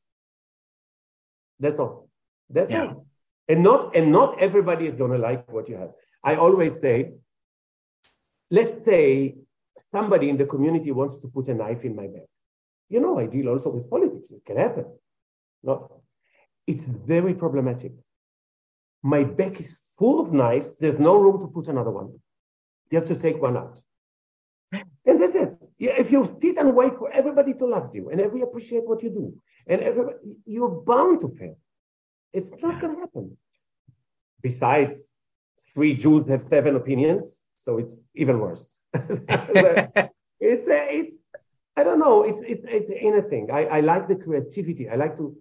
That's 1.61 1.78
all. 1.78 2.09
That's 2.48 2.70
yeah. 2.70 2.87
all. 2.87 3.07
And 3.48 3.62
not 3.62 3.96
and 3.96 4.12
not 4.12 4.40
everybody 4.42 4.87
is 4.87 4.94
going 4.94 5.12
to 5.12 5.18
like 5.18 5.50
what 5.50 5.68
you 5.68 5.76
have. 5.76 5.92
I 6.22 6.35
always 6.37 6.81
say, 6.81 7.12
let's 8.50 8.85
say 8.85 9.37
somebody 9.90 10.28
in 10.28 10.37
the 10.37 10.44
community 10.44 10.92
wants 10.92 11.18
to 11.22 11.28
put 11.28 11.48
a 11.48 11.54
knife 11.54 11.83
in 11.85 11.96
my 11.96 12.07
back 12.09 12.28
you 12.88 13.00
know, 13.00 13.18
I 13.18 13.26
deal 13.26 13.48
also 13.48 13.74
with 13.74 13.88
politics. 13.88 14.31
It 14.31 14.44
can 14.44 14.57
happen. 14.57 14.87
Not, 15.62 15.90
it's 16.66 16.83
very 16.83 17.35
problematic. 17.35 17.92
My 19.03 19.25
back 19.25 19.61
is 19.61 19.77
full 19.99 20.21
of 20.21 20.33
knives. 20.33 20.79
There's 20.79 20.99
no 20.99 21.17
room 21.17 21.41
to 21.41 21.49
put 21.49 21.69
another 21.69 21.91
one. 21.91 22.19
You 22.91 22.99
have 22.99 23.09
to 23.09 23.17
take 23.17 23.41
one 23.41 23.57
out. 23.57 23.81
And 24.73 25.21
that's 25.21 25.35
it. 25.35 25.65
If 25.79 26.13
you 26.13 26.27
sit 26.41 26.59
and 26.59 26.75
wait 26.75 26.95
for 26.99 27.11
everybody 27.11 27.55
to 27.55 27.67
love 27.67 27.91
you 27.95 28.11
and 28.11 28.21
everybody 28.21 28.43
appreciate 28.51 28.87
what 28.87 29.03
you 29.03 29.11
do, 29.11 29.43
and 29.67 29.81
everybody, 29.81 30.17
you're 30.47 30.69
bound 30.69 31.21
to 31.21 31.29
fail. 31.29 31.57
It's 32.33 32.63
not 32.63 32.81
going 32.81 32.94
to 32.94 33.01
happen. 33.01 33.37
Besides, 34.42 35.17
three 35.73 35.94
Jews 35.94 36.29
have 36.29 36.42
seven 36.42 36.77
opinions, 36.77 37.42
so 37.57 37.79
it's 37.79 38.01
even 38.15 38.38
worse. 38.38 38.67
it's, 38.94 40.19
it's 40.40 41.15
I 41.77 41.85
don't 41.85 41.99
know. 41.99 42.25
It's 42.25 42.40
it's, 42.40 42.65
it's 42.69 42.90
anything. 43.01 43.51
I, 43.53 43.65
I 43.65 43.81
like 43.81 44.09
the 44.09 44.17
creativity. 44.17 44.88
I 44.88 44.96
like 44.96 45.17
to 45.17 45.37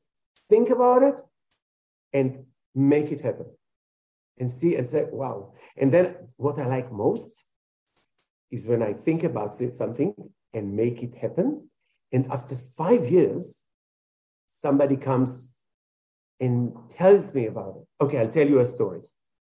think 0.49 0.70
about 0.70 1.03
it 1.03 1.16
and 2.14 2.45
make 2.78 3.11
it 3.11 3.21
happen 3.21 3.47
and 4.38 4.49
see 4.51 4.75
and 4.75 4.86
say, 4.86 5.05
wow. 5.11 5.53
And 5.75 5.91
then 5.91 6.15
what 6.38 6.59
I 6.59 6.67
like 6.67 6.91
most 6.91 7.45
is 8.51 8.65
when 8.65 8.84
I 8.84 8.93
think 8.93 9.23
about 9.23 9.55
something 9.55 10.13
and 10.53 10.75
make 10.75 11.01
it 11.01 11.15
happen. 11.15 11.69
And 12.11 12.28
after 12.28 12.55
five 12.55 13.05
years, 13.05 13.65
somebody 14.47 14.95
comes 14.95 15.55
and 16.39 16.73
tells 16.91 17.34
me 17.34 17.47
about 17.47 17.75
it. 17.78 18.03
Okay, 18.03 18.19
I'll 18.19 18.30
tell 18.30 18.47
you 18.47 18.59
a 18.59 18.65
story. 18.65 19.01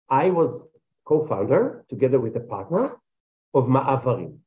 I 0.10 0.30
was 0.30 0.68
co-founder 1.06 1.86
together 1.90 2.20
with 2.20 2.36
a 2.36 2.42
partner 2.42 2.92
of 3.54 3.68
Ma'avarim. 3.68 4.38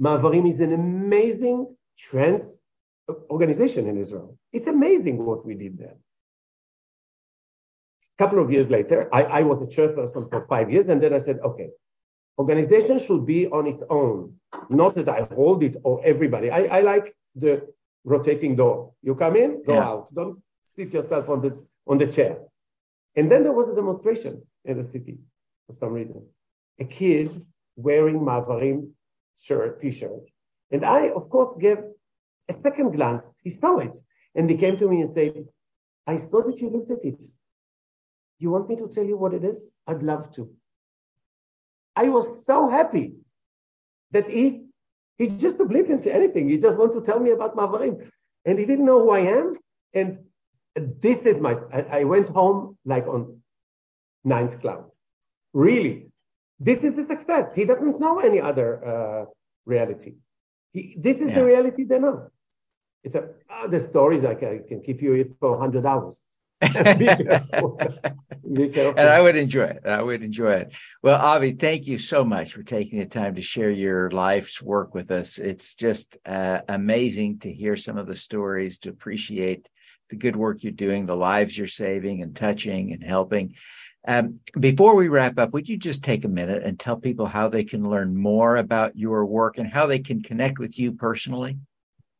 Ma'avarim 0.00 0.46
is 0.46 0.60
an 0.60 0.72
amazing 0.72 1.76
trans 1.98 2.62
organization 3.28 3.86
in 3.88 3.98
Israel. 3.98 4.38
It's 4.52 4.68
amazing 4.68 5.24
what 5.24 5.44
we 5.44 5.54
did 5.54 5.78
there. 5.78 5.96
A 8.18 8.22
couple 8.22 8.38
of 8.38 8.50
years 8.50 8.68
later, 8.70 9.08
I, 9.12 9.22
I 9.22 9.42
was 9.42 9.60
a 9.62 9.66
chairperson 9.66 10.28
for 10.30 10.46
five 10.48 10.70
years, 10.70 10.88
and 10.88 11.02
then 11.02 11.14
I 11.14 11.18
said, 11.18 11.38
okay, 11.42 11.68
organization 12.38 12.98
should 12.98 13.26
be 13.26 13.46
on 13.48 13.66
its 13.66 13.82
own, 13.88 14.34
not 14.70 14.94
that 14.94 15.08
I 15.08 15.26
hold 15.34 15.62
it 15.62 15.76
or 15.82 16.00
everybody. 16.04 16.50
I, 16.50 16.78
I 16.78 16.80
like 16.82 17.14
the 17.34 17.68
rotating 18.04 18.56
door. 18.56 18.92
You 19.02 19.14
come 19.14 19.36
in, 19.36 19.62
go 19.64 19.74
yeah. 19.74 19.88
out. 19.88 20.14
Don't 20.14 20.42
sit 20.64 20.92
yourself 20.92 21.28
on 21.28 21.40
the 21.40 21.50
on 21.86 21.98
the 21.98 22.06
chair. 22.06 22.38
And 23.16 23.30
then 23.30 23.42
there 23.42 23.52
was 23.52 23.68
a 23.68 23.74
demonstration 23.74 24.42
in 24.64 24.76
the 24.76 24.84
city 24.84 25.18
for 25.66 25.72
some 25.72 25.92
reason. 25.92 26.26
A 26.78 26.84
kid 26.84 27.28
wearing 27.76 28.20
Ma'avarim 28.20 28.90
shirt, 29.38 29.80
t-shirt. 29.80 30.30
And 30.70 30.84
I, 30.84 31.08
of 31.08 31.28
course, 31.28 31.58
gave 31.60 31.78
a 32.48 32.52
second 32.54 32.92
glance. 32.92 33.22
He 33.42 33.50
saw 33.50 33.78
it. 33.78 33.98
And 34.34 34.48
he 34.48 34.56
came 34.56 34.76
to 34.78 34.88
me 34.88 35.02
and 35.02 35.12
said, 35.12 35.44
I 36.06 36.16
saw 36.16 36.42
that 36.42 36.58
you 36.58 36.70
looked 36.70 36.90
at 36.90 37.04
it. 37.04 37.22
You 38.42 38.50
want 38.50 38.68
me 38.68 38.74
to 38.76 38.88
tell 38.88 39.04
you 39.04 39.16
what 39.16 39.34
it 39.34 39.44
is? 39.44 39.76
I'd 39.86 40.02
love 40.02 40.32
to. 40.34 40.50
I 41.94 42.08
was 42.08 42.44
so 42.44 42.68
happy 42.68 43.14
that 44.10 44.28
he, 44.28 44.66
he's 45.16 45.40
just 45.40 45.60
oblivious 45.60 46.02
to 46.04 46.12
anything. 46.12 46.48
He 46.48 46.58
just 46.58 46.76
want 46.76 46.92
to 46.94 47.02
tell 47.02 47.20
me 47.20 47.30
about 47.30 47.54
Ma'avarim. 47.54 48.10
And 48.44 48.58
he 48.58 48.66
didn't 48.66 48.84
know 48.84 48.98
who 48.98 49.10
I 49.12 49.20
am. 49.20 49.54
And 49.94 50.18
this 50.74 51.18
is 51.18 51.40
my, 51.40 51.54
I, 51.72 52.00
I 52.00 52.04
went 52.04 52.30
home 52.30 52.78
like 52.84 53.06
on 53.06 53.42
ninth 54.24 54.60
cloud. 54.60 54.86
Really. 55.52 56.08
This 56.58 56.78
is 56.78 56.96
the 56.96 57.06
success. 57.06 57.46
He 57.54 57.64
doesn't 57.64 58.00
know 58.00 58.18
any 58.18 58.40
other 58.40 58.68
uh, 58.92 59.24
reality. 59.64 60.14
He, 60.72 60.96
this 60.98 61.18
is 61.18 61.28
yeah. 61.28 61.34
the 61.36 61.44
reality 61.44 61.84
they 61.84 62.00
know. 62.00 62.28
It's 63.04 63.14
a, 63.14 63.28
oh, 63.50 63.68
the 63.68 63.78
stories 63.78 64.24
I 64.24 64.34
can, 64.34 64.48
I 64.48 64.68
can 64.68 64.82
keep 64.82 65.00
you 65.00 65.12
here 65.12 65.26
for 65.38 65.52
100 65.52 65.86
hours. 65.86 66.18
Be 66.62 67.06
careful. 67.24 67.80
Be 68.52 68.68
careful. 68.68 69.00
And 69.00 69.08
I 69.08 69.20
would 69.20 69.36
enjoy 69.36 69.64
it. 69.64 69.82
I 69.84 70.02
would 70.02 70.22
enjoy 70.22 70.52
it. 70.52 70.72
Well, 71.02 71.20
Avi, 71.20 71.52
thank 71.52 71.86
you 71.86 71.98
so 71.98 72.24
much 72.24 72.52
for 72.52 72.62
taking 72.62 72.98
the 72.98 73.06
time 73.06 73.34
to 73.34 73.42
share 73.42 73.70
your 73.70 74.10
life's 74.10 74.62
work 74.62 74.94
with 74.94 75.10
us. 75.10 75.38
It's 75.38 75.74
just 75.74 76.16
uh, 76.24 76.60
amazing 76.68 77.40
to 77.40 77.52
hear 77.52 77.76
some 77.76 77.98
of 77.98 78.06
the 78.06 78.16
stories, 78.16 78.78
to 78.80 78.90
appreciate 78.90 79.68
the 80.10 80.16
good 80.16 80.36
work 80.36 80.62
you're 80.62 80.72
doing, 80.72 81.06
the 81.06 81.16
lives 81.16 81.56
you're 81.56 81.66
saving 81.66 82.22
and 82.22 82.36
touching 82.36 82.92
and 82.92 83.02
helping. 83.02 83.54
Um, 84.06 84.40
before 84.58 84.94
we 84.94 85.08
wrap 85.08 85.38
up, 85.38 85.52
would 85.52 85.68
you 85.68 85.76
just 85.76 86.02
take 86.02 86.24
a 86.24 86.28
minute 86.28 86.62
and 86.64 86.78
tell 86.78 86.96
people 86.96 87.26
how 87.26 87.48
they 87.48 87.64
can 87.64 87.88
learn 87.88 88.16
more 88.16 88.56
about 88.56 88.96
your 88.96 89.24
work 89.24 89.58
and 89.58 89.68
how 89.68 89.86
they 89.86 90.00
can 90.00 90.22
connect 90.22 90.58
with 90.58 90.78
you 90.78 90.92
personally? 90.92 91.58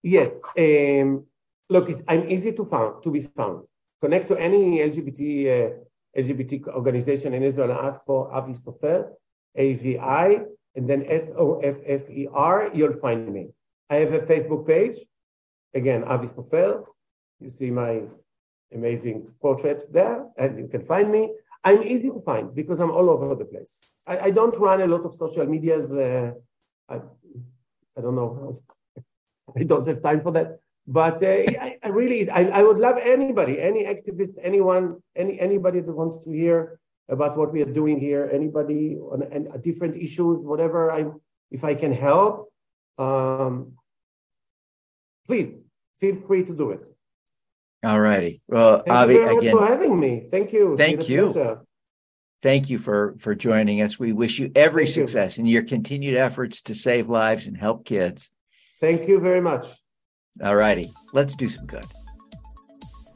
Yes. 0.02 0.30
Um, 0.58 1.26
look, 1.68 1.90
I'm 2.08 2.28
easy 2.28 2.52
to 2.54 2.64
found 2.64 3.02
to 3.02 3.10
be 3.10 3.22
found. 3.22 3.66
Connect 4.02 4.26
to 4.28 4.36
any 4.36 4.80
LGBT 4.80 5.20
uh, 5.46 5.70
LGBT 6.18 6.66
organization 6.74 7.34
in 7.34 7.42
Israel 7.44 7.70
and 7.70 7.86
ask 7.86 8.04
for 8.04 8.34
Avi 8.34 8.54
Soffer, 8.54 9.12
A 9.54 9.74
V 9.74 9.96
I, 9.98 10.44
and 10.74 10.90
then 10.90 11.04
S 11.06 11.30
O 11.38 11.60
F 11.60 11.76
F 11.86 12.10
E 12.10 12.26
R. 12.32 12.70
You'll 12.74 12.98
find 12.98 13.32
me. 13.32 13.50
I 13.88 13.96
have 14.02 14.12
a 14.12 14.26
Facebook 14.26 14.66
page. 14.66 14.96
Again, 15.72 16.02
Avi 16.02 16.26
Soffer. 16.26 16.82
You 17.38 17.50
see 17.50 17.70
my 17.70 18.02
amazing 18.74 19.32
portraits 19.40 19.88
there, 19.88 20.26
and 20.36 20.58
you 20.58 20.66
can 20.66 20.82
find 20.82 21.10
me. 21.10 21.32
I'm 21.62 21.82
easy 21.84 22.10
to 22.10 22.20
find 22.22 22.52
because 22.54 22.80
I'm 22.80 22.90
all 22.90 23.08
over 23.08 23.36
the 23.36 23.44
place. 23.44 23.94
I, 24.06 24.18
I 24.18 24.30
don't 24.32 24.58
run 24.58 24.80
a 24.80 24.88
lot 24.88 25.04
of 25.04 25.14
social 25.14 25.46
medias. 25.46 25.92
Uh, 25.92 26.32
I, 26.88 26.96
I 27.96 28.00
don't 28.00 28.16
know. 28.16 28.52
I 29.56 29.62
don't 29.62 29.86
have 29.86 30.02
time 30.02 30.20
for 30.20 30.32
that. 30.32 30.58
But 30.86 31.22
uh, 31.22 31.26
I, 31.26 31.78
I, 31.82 31.88
really, 31.88 32.28
I, 32.28 32.44
I 32.46 32.62
would 32.62 32.78
love 32.78 32.96
anybody, 33.00 33.60
any 33.60 33.84
activist, 33.84 34.34
anyone, 34.42 35.00
any 35.14 35.38
anybody 35.38 35.80
that 35.80 35.94
wants 35.94 36.24
to 36.24 36.30
hear 36.32 36.80
about 37.08 37.36
what 37.36 37.52
we 37.52 37.62
are 37.62 37.72
doing 37.72 38.00
here. 38.00 38.28
Anybody 38.32 38.96
on 38.98 39.22
and 39.22 39.62
different 39.62 39.96
issues, 39.96 40.40
whatever. 40.40 40.90
I, 40.90 41.06
if 41.50 41.62
I 41.62 41.74
can 41.76 41.92
help, 41.92 42.52
um, 42.98 43.74
please 45.26 45.68
feel 46.00 46.16
free 46.26 46.44
to 46.46 46.56
do 46.56 46.70
it. 46.70 46.80
All 47.84 48.00
righty. 48.00 48.42
Well, 48.48 48.82
Thank 48.84 48.96
Avi, 48.96 49.14
you 49.14 49.38
again, 49.38 49.56
for 49.56 49.66
having 49.66 49.98
me. 49.98 50.26
Thank 50.30 50.52
you. 50.52 50.76
Thank 50.76 51.08
you. 51.08 51.32
Pleasure. 51.32 51.60
Thank 52.42 52.70
you 52.70 52.80
for 52.80 53.14
for 53.20 53.36
joining 53.36 53.82
us. 53.82 54.00
We 54.00 54.12
wish 54.12 54.40
you 54.40 54.50
every 54.56 54.86
Thank 54.86 54.94
success 54.94 55.38
you. 55.38 55.42
in 55.42 55.46
your 55.46 55.62
continued 55.62 56.16
efforts 56.16 56.62
to 56.62 56.74
save 56.74 57.08
lives 57.08 57.46
and 57.46 57.56
help 57.56 57.84
kids. 57.84 58.28
Thank 58.80 59.06
you 59.06 59.20
very 59.20 59.40
much. 59.40 59.66
All 60.40 60.56
righty. 60.56 60.90
Let's 61.12 61.34
do 61.34 61.48
some 61.48 61.66
good. 61.66 61.84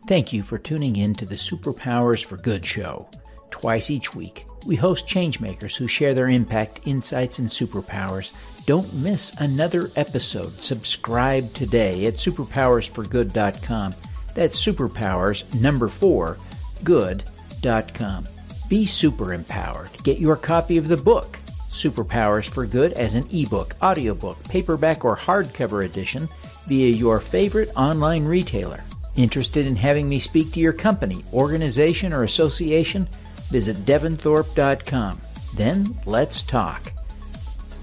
Thank 0.07 0.33
you 0.33 0.43
for 0.43 0.59
tuning 0.59 0.97
in 0.97 1.15
to 1.15 1.27
the 1.27 1.37
Superpowers 1.37 2.25
for 2.25 2.37
Good 2.37 2.65
show. 2.65 3.09
Twice 3.51 3.91
each 3.91 4.15
week, 4.15 4.47
we 4.67 4.77
host 4.77 5.09
changemakers 5.09 5.75
who 5.75 5.89
share 5.89 6.15
their 6.15 6.29
impact, 6.29 6.81
insights, 6.85 7.39
and 7.39 7.49
superpowers. 7.49 8.33
Don't 8.67 8.93
miss 8.95 9.41
another 9.41 9.89
episode. 9.97 10.51
Subscribe 10.51 11.53
today 11.55 12.07
at 12.07 12.15
superpowersforgood.com 12.15 13.95
that's 14.37 14.65
superpowers 14.65 15.43
number 15.61 15.89
4 15.89 16.37
good.com. 16.85 18.25
Be 18.69 18.85
super 18.85 19.33
empowered. 19.33 19.91
Get 20.05 20.19
your 20.19 20.37
copy 20.37 20.77
of 20.77 20.89
the 20.89 20.97
book, 20.97 21.39
Superpowers 21.71 22.47
for 22.47 22.67
Good, 22.67 22.93
as 22.93 23.15
an 23.15 23.27
ebook, 23.33 23.75
audiobook, 23.83 24.43
paperback, 24.45 25.05
or 25.05 25.17
hardcover 25.17 25.85
edition 25.85 26.29
via 26.67 26.89
your 26.89 27.21
favorite 27.21 27.71
online 27.77 28.25
retailer. 28.25 28.83
Interested 29.17 29.67
in 29.67 29.77
having 29.77 30.09
me 30.09 30.19
speak 30.19 30.53
to 30.53 30.61
your 30.61 30.73
company, 30.73 31.25
organization, 31.33 32.13
or 32.13 32.25
association? 32.25 33.09
Visit 33.51 33.77
devinthorpe.com. 33.79 35.21
Then 35.55 35.97
let's 36.05 36.43
talk. 36.43 36.93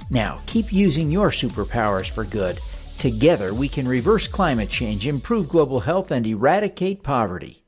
Now, 0.10 0.42
keep 0.46 0.72
using 0.72 1.10
your 1.12 1.30
superpowers 1.30 2.10
for 2.10 2.24
good 2.24 2.60
Together, 3.04 3.54
we 3.54 3.68
can 3.68 3.86
reverse 3.86 4.28
climate 4.28 4.70
change, 4.70 5.08
improve 5.08 5.50
global 5.50 5.82
health, 5.82 6.10
and 6.12 6.26
eradicate 6.26 7.04
poverty. 7.04 7.62